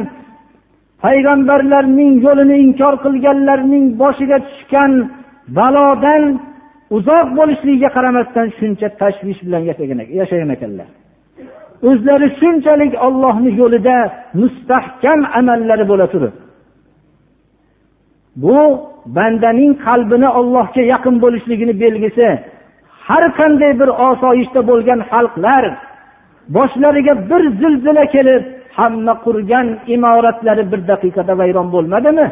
payg'ambarlarning 1.03 2.13
yo'lini 2.27 2.57
inkor 2.67 2.95
qilganlarning 3.05 3.85
boshiga 4.03 4.39
tushgan 4.49 4.93
balodan 5.59 6.23
uzoq 6.97 7.27
bo'lishligiga 7.39 7.89
qaramasdan 7.97 8.47
shuncha 8.59 8.89
tashvish 9.01 9.41
bilan 9.47 9.63
yashagan 10.21 10.51
ekanlar. 10.57 10.89
O'zlari 11.89 12.29
shunchalik 12.41 12.93
ollohni 13.07 13.51
yo'lida 13.61 13.97
mustahkam 14.41 15.21
amallari 15.39 15.85
bo'la 15.91 16.07
turib. 16.15 16.35
Bu 18.43 18.59
bandaning 19.17 19.73
qalbini 19.87 20.29
ollohga 20.39 20.83
yaqin 20.93 21.15
bo'lishligini 21.25 21.75
belgisi 21.85 22.27
har 23.09 23.25
qanday 23.39 23.73
bir 23.81 23.91
osoyishta 24.11 24.61
bo'lgan 24.71 25.01
xalqlar 25.11 25.65
boshlariga 26.57 27.15
bir 27.31 27.43
zilzila 27.61 28.05
kelib 28.15 28.43
hamma 28.77 29.15
qurgan 29.25 29.67
imoratlari 29.95 30.65
bir 30.73 30.81
daqiqada 30.91 31.33
vayron 31.41 31.69
bo'lmadimi? 31.75 32.27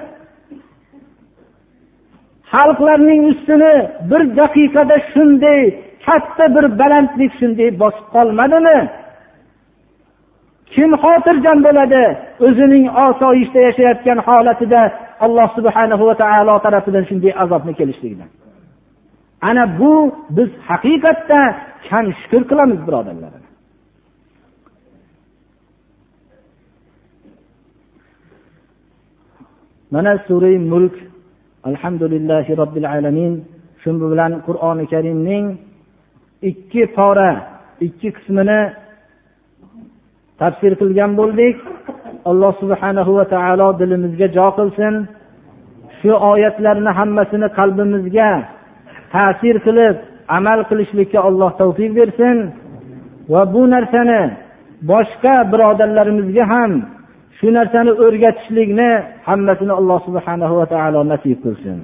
Xalqlarning 2.53 3.21
ustini 3.33 3.75
bir 4.11 4.23
daqiqada 4.41 4.97
shunday 5.13 5.61
katta 6.07 6.45
bir 6.57 6.65
balandlik 6.81 7.33
shunday 7.41 7.69
bosib 7.83 8.07
qolmadimi? 8.15 8.79
Kim 10.75 10.91
xotirjam 11.03 11.59
bo'ladi 11.67 12.03
o'zining 12.47 12.85
osoyishta 13.07 13.59
yashayotgan 13.69 14.19
holatida 14.27 14.81
alloh 15.25 15.49
subhana 15.57 15.95
va 16.09 16.15
taolo 16.23 16.55
tarafidan 16.65 17.05
shunday 17.11 17.33
azobni 17.43 17.73
kelishligidan? 17.81 18.31
Ana 19.49 19.65
bu 19.79 19.93
biz 20.37 20.51
haqiqatda 20.69 21.41
kam 21.89 22.05
shukur 22.21 22.43
qilamiz 22.51 22.81
birodarlar. 22.87 23.42
Mana 29.95 30.13
sura 30.27 30.53
mulk 30.73 30.97
alhamdulillahi 31.69 32.57
robbil 32.61 32.87
alamin 32.95 33.33
shu 33.83 33.91
bilan 34.13 34.33
qur'oni 34.47 34.85
karimning 34.93 35.45
ikki 36.51 36.83
pora 36.97 37.31
ikki 37.87 38.09
qismini 38.17 38.61
tafsir 40.41 40.73
qilgan 40.81 41.11
bo'ldik. 41.21 41.57
Alloh 42.31 42.53
subhanahu 42.63 43.11
va 43.19 43.25
taolo 43.35 43.69
dilimizga 43.81 44.27
jo 44.37 44.47
qilsin. 44.59 44.95
Shu 45.99 46.13
oyatlarni 46.31 46.91
hammasini 46.99 47.49
qalbimizga 47.59 48.31
ta'sir 49.15 49.57
qilib 49.67 49.97
amal 50.39 50.61
qilishlikka 50.71 51.19
alloh 51.29 51.51
tavfiq 51.61 51.91
bersin. 51.99 52.37
Va 53.33 53.43
bu 53.55 53.63
narsani 53.75 54.23
boshqa 54.91 55.35
birodarlarimizga 55.53 56.45
ham 56.53 56.73
shu 57.42 57.48
narsani 57.58 57.92
o'rgatishlikni 58.06 58.90
hammasini 59.28 59.74
alloh 59.80 60.00
subhanahu 60.08 60.54
va 60.60 60.66
taolo 60.74 61.00
nasib 61.14 61.38
qilsin 61.46 61.80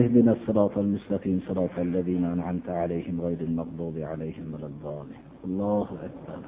اهدنا 0.00 0.32
الصراط 0.36 0.74
المستقيم 0.84 1.38
صراط 1.48 1.74
الذين 1.88 2.24
أنعمت 2.34 2.68
عليهم 2.68 3.14
غير 3.26 3.40
المغضوب 3.48 3.96
عليهم 4.12 4.46
ولا 4.54 4.66
الضالين 4.72 5.22
الله 5.48 5.86
أكبر 6.08 6.40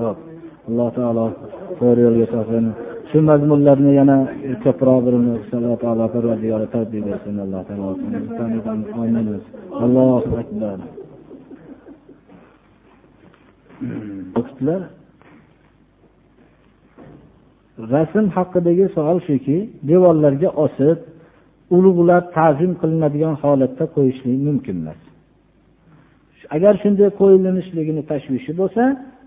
hop 0.00 0.16
alloh 0.68 0.88
taolo 0.96 1.26
to'g'ri 1.78 2.00
yo'lga 2.06 2.26
solsin 2.34 2.64
shu 3.10 3.18
mazmunlarni 3.28 3.92
yana 3.98 4.16
ko'proq 4.64 4.98
bir 5.06 5.14
alloh 5.58 5.76
taolo 5.84 6.04
parvardigori 6.14 6.66
tavfiq 6.74 7.02
bersin 7.08 7.36
alloh 7.44 7.62
taolo 7.68 7.88
allohu 9.84 10.30
akbar 10.42 10.78
o'qitdilar 14.38 14.82
rasm 17.93 18.25
haqidagi 18.35 18.85
savol 18.95 19.19
shuki 19.27 19.57
devorlarga 19.89 20.49
osib 20.65 20.97
ulug'lab 21.75 22.25
ta'zim 22.37 22.71
qilinadigan 22.81 23.35
holatda 23.43 23.85
qo'yishlik 23.95 24.37
mumkin 24.47 24.75
emas. 24.81 24.99
Agar 26.55 26.73
shunday 26.83 27.09
qo'yilinishligini 27.19 28.03
tashvishi 28.11 28.51
bo'lsa 28.61 28.83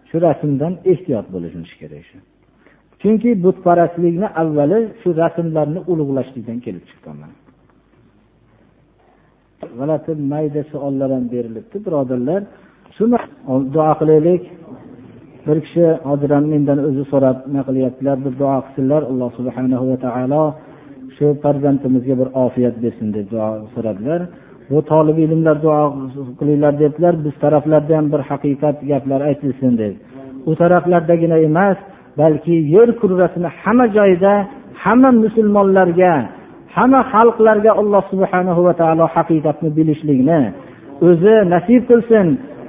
shu 0.09 0.17
rasmdan 0.27 0.73
ehtiyot 0.93 1.27
bo'lishimiz 1.35 1.73
kerak 1.81 2.05
shu. 2.11 2.19
Chunki 3.01 3.31
butparastlikni 3.45 4.29
avvali 4.43 4.79
shu 5.01 5.09
rasmlarni 5.23 5.81
ulug'lashlikdan 5.93 6.59
kelib 6.67 6.85
chiqqan 6.91 7.17
g'alati 9.79 10.11
mayda 10.33 10.63
savollar 10.73 11.11
ham 11.17 11.25
berilibdi 11.35 11.77
birodarlar. 11.87 12.41
Shuni 12.97 13.19
duo 13.75 13.93
qilaylik. 14.01 14.43
Bir 15.47 15.59
kishi 15.65 15.87
hozir 16.09 16.31
ham 16.37 16.45
mendan 16.53 16.79
o'zi 16.89 17.05
so'rab 17.13 17.37
nima 17.49 17.63
qilyaptilar? 17.69 18.17
bir 18.25 18.33
duo 18.41 18.57
qilsinlar 18.65 19.03
alloh 19.11 19.31
subhanahu 19.39 19.85
va 19.91 19.97
taolo 20.07 20.43
shu 21.17 21.27
farzandimizga 21.43 22.15
bir 22.21 22.29
ofiyat 22.45 22.77
bersin 22.85 23.09
deb 23.17 23.27
duo 23.33 23.49
so'radilar. 23.75 24.21
Bu 24.71 24.79
tolib 24.91 25.19
ilmlar 25.25 25.57
duo 25.65 25.81
qilinglar 26.39 26.73
debdilar 26.83 27.15
biz 27.25 27.35
taraflarda 27.45 27.93
ham 27.99 28.07
bir 28.13 28.23
haqiqat 28.31 28.77
gaplar 28.91 29.21
aytilsin 29.31 29.73
deb. 29.83 29.95
U 30.49 30.53
taraflardagina 30.63 31.39
emas 31.49 31.79
balki 32.21 32.55
yer 32.75 32.89
kurrasini 33.01 33.49
hamma 33.63 33.87
joyda 33.99 34.33
hamma 34.85 35.11
musulmonlarga 35.25 36.13
hamma 36.77 37.01
xalqlarga 37.13 37.73
alloh 37.81 38.03
subhanahu 38.13 38.61
va 38.67 38.75
taolo 38.81 39.07
haqiqatni 39.17 39.69
bilishlikni 39.79 40.41
o'zi 41.09 41.37
nasib 41.55 41.83
qilsin 41.91 42.27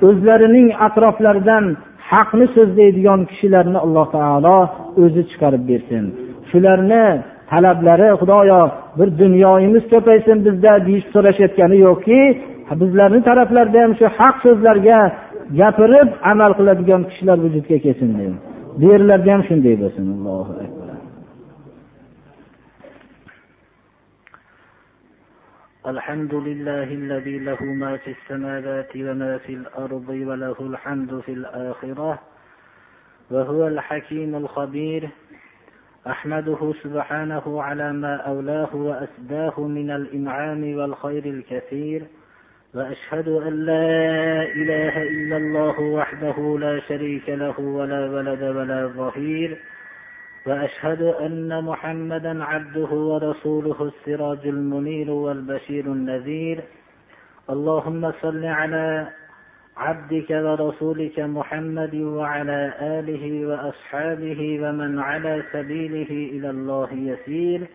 o'zlarining 0.08 0.68
atroflaridan 0.88 1.66
haqni 2.12 2.45
so'zlaydigan 2.55 3.20
kishilarni 3.30 3.80
alloh 3.86 4.08
taolo 4.18 4.58
o'zi 5.03 5.22
chiqarib 5.30 5.64
bersin. 5.72 6.03
Shularni 6.49 7.05
talablari 7.51 8.10
xudoyo 8.22 8.62
bir 8.97 9.10
dunyoyimiz 9.22 9.84
ko'paysin 9.93 10.38
bizda 10.47 10.74
deyishib 10.88 11.12
so'rashayotgani 11.16 11.78
yo'qki 11.88 12.20
bizlarni 12.82 13.20
taraflarida 13.30 13.80
ham 13.84 13.93
shu 13.99 14.05
haq 14.18 14.36
so'zlarga 14.45 14.99
gapirib 15.60 16.10
amal 16.32 16.51
qiladigan 16.60 17.01
kishilar 17.10 17.38
vujudga 17.45 17.78
kelsin 17.86 18.10
bu 18.80 18.86
yerlarda 18.93 19.30
ham 19.34 19.41
shunday 19.49 19.76
bo'lsin. 19.84 20.05
Allohu 20.16 20.51
akbar. 20.64 20.77
الحمد 25.88 26.34
لله 26.34 26.84
الذي 26.84 27.40
له 27.40 27.64
ما 27.64 27.98
في 27.98 28.12
السماوات 28.12 28.96
وما 28.96 29.38
في 29.38 29.54
الأرض 29.54 30.10
وله 30.10 30.56
الحمد 30.60 31.20
في 31.20 31.32
الآخرة 31.32 32.20
وهو 33.32 33.68
الحكيم 33.68 34.36
الخبير. 34.36 35.10
أحمده 36.08 36.74
سبحانه 36.84 37.62
على 37.62 37.94
ما 37.94 38.16
أولاه 38.16 38.76
وأسداه 38.76 39.60
من 39.60 39.92
الإنعام 39.92 40.78
والخير 40.78 41.26
الكثير 41.26 42.04
وأشهد 42.76 43.28
أن 43.28 43.54
لا 43.66 44.44
إله 44.44 45.04
إلا 45.04 45.38
الله 45.38 45.80
وحده 45.80 46.58
لا 46.60 46.80
شريك 46.80 47.30
له 47.30 47.60
ولا 47.60 48.12
ولد 48.12 48.44
ولا 48.44 48.88
ظهير. 48.88 49.58
وأشهد 50.48 51.02
أن 51.02 51.64
محمدا 51.64 52.43
عبده 52.43 52.88
ورسوله 52.88 53.91
السراج 53.91 54.48
المنير 54.48 55.12
والبشير 55.12 55.86
النذير. 55.86 56.64
اللهم 57.50 58.12
صل 58.22 58.45
على 58.45 59.08
عبدك 59.78 60.30
ورسولك 60.30 61.20
محمد 61.20 61.95
وعلى 61.95 62.74
آله 62.82 63.48
وأصحابه 63.48 64.60
ومن 64.64 65.00
على 65.00 65.43
سبيله 65.52 66.12
إلى 66.38 66.50
الله 66.50 66.93
يسير. 66.93 67.68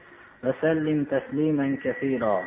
وسلم 0.45 1.05
تسليما 1.05 1.79
كثيرا. 1.85 2.43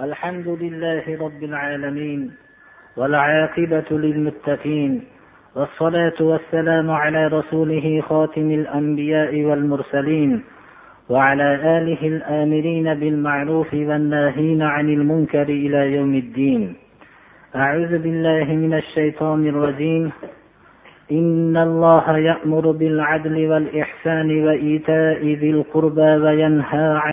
الحمد 0.00 0.48
لله 0.48 1.04
رب 1.20 1.42
العالمين 1.42 2.30
والعاقبة 2.96 3.84
للمتقين 3.90 5.02
والصلاة 5.56 6.18
والسلام 6.20 6.90
على 6.90 7.26
رسوله 7.26 8.02
خاتم 8.08 8.50
الأنبياء 8.50 9.42
والمرسلين 9.42 10.42
وعلى 11.08 11.54
آله 11.78 12.08
الآمرين 12.08 12.94
بالمعروف 12.94 13.74
والناهين 13.74 14.62
عن 14.62 14.88
المنكر 14.88 15.42
إلى 15.42 15.92
يوم 15.96 16.14
الدين. 16.14 16.76
أعوذ 17.56 17.98
بالله 17.98 18.44
من 18.44 18.74
الشيطان 18.74 19.48
الرجيم. 19.48 20.12
إن 21.12 21.56
الله 21.56 22.18
يأمر 22.18 22.70
بالعدل 22.70 23.50
والإحسان 23.50 24.44
وإيتاء 24.46 25.24
ذي 25.24 25.50
القربى 25.50 26.10
وينهى 26.24 26.86
عن 26.96 27.06